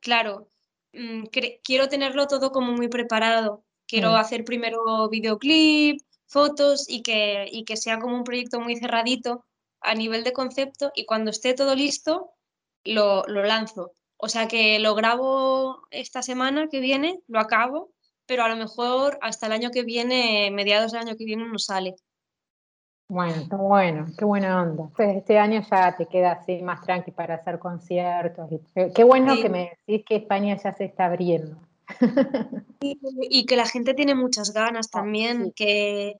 claro, 0.00 0.48
mm, 0.92 1.24
quiero 1.64 1.88
tenerlo 1.88 2.26
todo 2.26 2.52
como 2.52 2.72
muy 2.72 2.88
preparado. 2.88 3.64
Quiero 3.86 4.12
mm. 4.12 4.16
hacer 4.16 4.44
primero 4.44 5.08
videoclip, 5.08 6.00
fotos 6.26 6.86
y 6.88 7.02
que, 7.02 7.50
que 7.66 7.76
sea 7.76 7.98
como 7.98 8.16
un 8.16 8.24
proyecto 8.24 8.60
muy 8.60 8.76
cerradito 8.76 9.44
a 9.80 9.94
nivel 9.94 10.24
de 10.24 10.32
concepto 10.32 10.92
y 10.94 11.06
cuando 11.06 11.30
esté 11.30 11.54
todo 11.54 11.74
listo 11.74 12.32
lo, 12.84 13.24
lo 13.26 13.42
lanzo. 13.42 13.92
O 14.18 14.28
sea 14.28 14.48
que 14.48 14.78
lo 14.78 14.94
grabo 14.94 15.82
esta 15.90 16.22
semana 16.22 16.68
que 16.70 16.80
viene, 16.80 17.20
lo 17.28 17.38
acabo, 17.38 17.90
pero 18.26 18.44
a 18.44 18.48
lo 18.48 18.56
mejor 18.56 19.18
hasta 19.20 19.46
el 19.46 19.52
año 19.52 19.70
que 19.70 19.84
viene, 19.84 20.50
mediados 20.52 20.92
del 20.92 21.02
año 21.02 21.16
que 21.16 21.24
viene, 21.24 21.46
no 21.46 21.58
sale. 21.58 21.96
Bueno, 23.08 23.46
qué 23.48 23.56
bueno, 23.56 24.06
qué 24.18 24.24
buena 24.24 24.62
onda. 24.62 24.90
Pues 24.96 25.16
este 25.16 25.38
año 25.38 25.62
ya 25.70 25.96
te 25.96 26.06
queda 26.06 26.32
así 26.32 26.60
más 26.62 26.82
tranqui 26.82 27.12
para 27.12 27.36
hacer 27.36 27.58
conciertos. 27.58 28.50
qué 28.94 29.04
bueno 29.04 29.36
que 29.36 29.48
me 29.48 29.78
decís 29.86 30.04
que 30.06 30.16
España 30.16 30.56
ya 30.56 30.74
se 30.74 30.84
está 30.84 31.06
abriendo. 31.06 31.58
Y, 32.78 33.46
que 33.46 33.56
la 33.56 33.66
gente 33.66 33.94
tiene 33.94 34.14
muchas 34.14 34.52
ganas 34.52 34.88
ah, 34.92 34.98
también. 35.00 35.52
que 35.56 36.16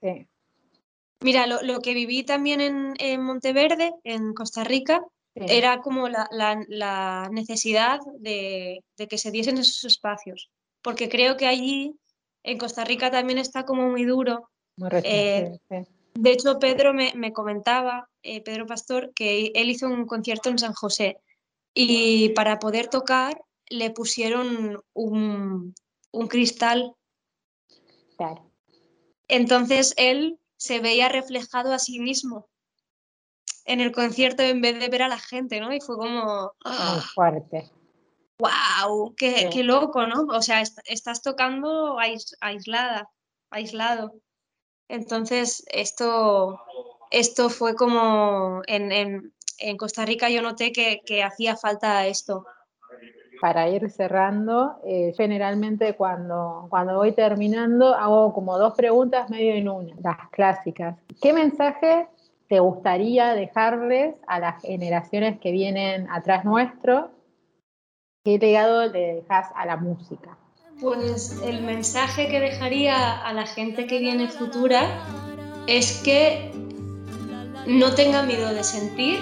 Mira, 1.20 1.46
lo, 1.46 1.80
que 1.80 1.94
viví 1.94 2.24
también 2.24 2.94
en, 2.98 3.22
Monteverde, 3.22 3.94
en 4.04 4.34
Costa 4.34 4.64
Rica, 4.64 5.02
era 5.36 5.80
como 5.82 6.08
la, 6.08 7.28
necesidad 7.30 8.00
de, 8.18 8.82
que 8.96 9.18
se 9.18 9.30
diesen 9.30 9.58
esos 9.58 9.84
espacios. 9.84 10.50
Porque 10.82 11.08
creo 11.08 11.36
que 11.36 11.46
allí, 11.46 11.94
en 12.42 12.58
Costa 12.58 12.84
Rica, 12.84 13.10
también 13.10 13.38
está 13.38 13.64
como 13.64 13.90
muy 13.90 14.04
duro. 14.04 14.50
Muy 14.76 14.88
eh, 15.04 15.58
de 16.14 16.32
hecho, 16.32 16.58
Pedro 16.58 16.94
me, 16.94 17.32
comentaba, 17.32 18.08
eh, 18.22 18.42
Pedro 18.42 18.66
Pastor, 18.66 19.12
que 19.14 19.52
él 19.54 19.70
hizo 19.70 19.86
un 19.86 20.06
concierto 20.06 20.48
en 20.48 20.58
San 20.58 20.72
José 20.72 21.18
y 21.74 22.30
para 22.30 22.58
poder 22.58 22.88
tocar 22.88 23.38
le 23.68 23.90
pusieron 23.90 24.80
un, 24.94 25.74
cristal. 26.30 26.94
Entonces 29.28 29.92
él 29.98 30.38
se 30.56 30.80
veía 30.80 31.10
reflejado 31.10 31.74
a 31.74 31.78
sí 31.78 31.98
mismo 31.98 32.48
en 33.66 33.80
el 33.80 33.92
concierto 33.92 34.42
en 34.42 34.60
vez 34.60 34.78
de 34.78 34.88
ver 34.88 35.02
a 35.02 35.08
la 35.08 35.18
gente, 35.18 35.60
¿no? 35.60 35.72
Y 35.72 35.80
fue 35.80 35.96
como... 35.96 36.52
Muy 36.64 37.00
fuerte. 37.14 37.70
¡Wow! 38.38 39.14
Qué, 39.16 39.50
qué, 39.52 39.64
loco, 39.64 40.06
¿no? 40.06 40.22
O 40.28 40.42
sea, 40.42 40.62
estás 40.84 41.22
tocando 41.22 41.98
aislada, 41.98 43.10
aislado. 43.50 44.12
Entonces, 44.88 45.64
esto, 45.68 46.60
esto 47.10 47.50
fue 47.50 47.74
como 47.74 48.62
en, 48.66 49.32
Costa 49.78 50.04
Rica 50.04 50.28
yo 50.28 50.42
noté 50.42 50.70
que, 50.70 51.22
hacía 51.22 51.56
falta 51.56 52.06
esto. 52.06 52.44
Para 53.40 53.68
ir 53.68 53.90
cerrando, 53.90 54.80
eh, 54.86 55.12
generalmente 55.16 55.94
cuando, 55.94 56.66
cuando 56.70 56.96
voy 56.96 57.12
terminando 57.12 57.94
hago 57.94 58.32
como 58.32 58.56
dos 58.58 58.74
preguntas 58.74 59.28
medio 59.28 59.54
en 59.54 59.68
una, 59.68 59.94
las 60.02 60.30
clásicas. 60.30 60.96
¿Qué 61.20 61.32
mensaje 61.34 62.08
te 62.48 62.60
gustaría 62.60 63.34
dejarles 63.34 64.14
a 64.26 64.38
las 64.38 64.62
generaciones 64.62 65.40
que 65.40 65.52
vienen 65.52 66.08
atrás 66.10 66.44
nuestro? 66.44 67.10
¿Qué 68.24 68.38
legado 68.38 68.86
le 68.86 69.14
dejas 69.14 69.48
a 69.54 69.66
la 69.66 69.76
música? 69.76 70.36
Pues 70.80 71.40
el 71.42 71.62
mensaje 71.62 72.28
que 72.28 72.38
dejaría 72.38 73.22
a 73.22 73.32
la 73.32 73.46
gente 73.46 73.86
que 73.86 73.98
viene 73.98 74.28
futura 74.28 74.82
es 75.66 76.02
que 76.02 76.52
no 77.66 77.94
tenga 77.94 78.22
miedo 78.22 78.52
de 78.52 78.62
sentir 78.62 79.18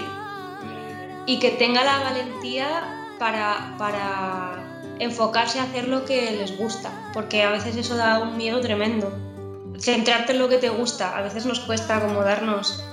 y 1.25 1.39
que 1.39 1.51
tenga 1.51 1.83
la 1.83 1.99
valentía 1.99 2.67
para, 3.17 3.75
para 3.77 4.63
enfocarse 4.99 5.59
a 5.59 5.63
hacer 5.63 5.87
lo 5.87 6.05
que 6.05 6.31
les 6.31 6.57
gusta, 6.57 6.91
porque 7.13 7.41
a 7.43 7.51
veces 7.51 7.75
eso 7.75 7.95
da 7.95 8.19
un 8.19 8.37
miedo 8.37 8.59
tremendo. 8.61 9.11
Centrarte 9.79 10.33
en 10.33 10.39
lo 10.39 10.49
que 10.49 10.57
te 10.57 10.69
gusta, 10.69 11.17
a 11.17 11.21
veces 11.21 11.45
nos 11.45 11.59
cuesta 11.61 12.01
como 12.01 12.21
darnos 12.21 12.83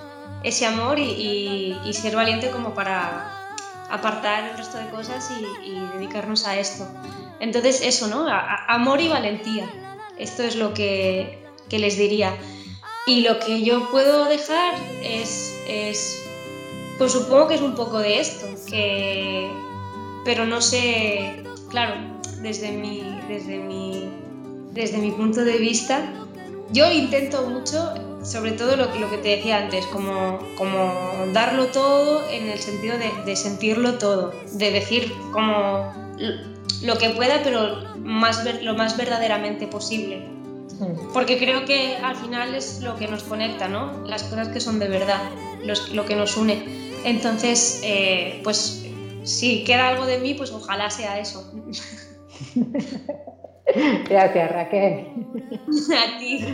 ese 0.45 0.67
amor 0.67 0.99
y, 0.99 1.77
ser 1.93 2.17
valiente 2.17 2.51
como 2.51 2.75
para 2.75 3.57
apartar 3.91 4.51
el 4.51 4.57
resto 4.57 4.79
de 4.79 4.89
cosas 4.89 5.31
y 5.65 5.75
dedicarnos 5.97 6.47
a 6.47 6.59
esto. 6.59 6.87
Entonces 7.43 7.81
eso, 7.83 8.07
¿no? 8.07 8.27
amor 8.69 9.01
y 9.01 9.09
valentía. 9.09 9.69
Esto 10.17 10.45
es 10.45 10.55
lo 10.55 10.73
que, 10.73 11.45
les 11.71 11.97
diría. 11.97 12.33
Y 13.05 13.23
lo 13.23 13.41
que 13.41 13.65
yo 13.65 13.91
puedo 13.91 14.27
dejar 14.27 14.75
es, 15.03 15.61
es, 15.67 16.25
pues 16.99 17.11
supongo 17.11 17.49
que 17.49 17.57
es 17.57 17.61
un 17.61 17.75
poco 17.75 17.99
de 17.99 18.21
esto, 18.21 18.47
que, 18.69 19.51
pero 20.25 20.47
no 20.47 20.61
sé, 20.61 21.43
claro, 21.69 21.95
desde 22.43 22.71
mi, 22.71 23.03
desde 23.27 23.59
mi, 23.59 24.09
desde 24.71 24.99
mi 24.99 25.11
punto 25.11 25.45
de 25.45 25.59
vista, 25.59 26.13
yo 26.71 26.93
intento 26.93 27.43
mucho, 27.49 27.93
sobre 28.23 28.53
todo 28.53 28.77
lo, 28.77 28.95
lo 28.95 29.11
que 29.11 29.19
te 29.19 29.37
decía 29.37 29.59
antes, 29.59 29.87
como, 29.87 30.39
como 30.57 30.93
darlo 31.33 31.67
todo 31.67 32.29
en 32.31 32.49
el 32.49 32.59
sentido 32.59 32.97
de, 32.99 33.11
de 33.25 33.37
sentirlo 33.37 33.99
todo, 33.99 34.33
de 34.53 34.71
decir 34.71 35.13
como 35.33 35.93
lo 36.83 36.99
que 36.99 37.11
pueda, 37.11 37.41
pero 37.43 37.97
más, 37.99 38.45
lo 38.63 38.75
más 38.75 38.97
verdaderamente 38.97 39.67
posible. 39.67 40.29
Porque 41.13 41.39
creo 41.39 41.65
que 41.65 41.97
al 41.97 42.17
final 42.17 42.55
es 42.57 42.81
lo 42.81 42.97
que 42.97 43.07
nos 43.07 43.23
conecta, 43.23 43.69
¿no? 43.69 44.05
Las 44.05 44.25
cosas 44.25 44.49
que 44.49 44.59
son 44.59 44.81
de 44.81 44.89
verdad, 44.89 45.31
lo 45.93 46.05
que 46.05 46.17
nos 46.17 46.37
une. 46.37 46.65
Entonces, 47.05 47.81
eh, 47.85 48.41
pues 48.43 48.85
si 49.23 49.65
queda 49.65 49.89
algo 49.89 50.07
de 50.07 50.19
mí, 50.19 50.35
pues 50.35 50.51
ojalá 50.51 50.91
sea 50.91 51.19
eso. 51.19 51.53
Gracias, 54.09 54.53
Raquel. 54.53 55.07
A 55.67 56.19
ti. 56.19 56.45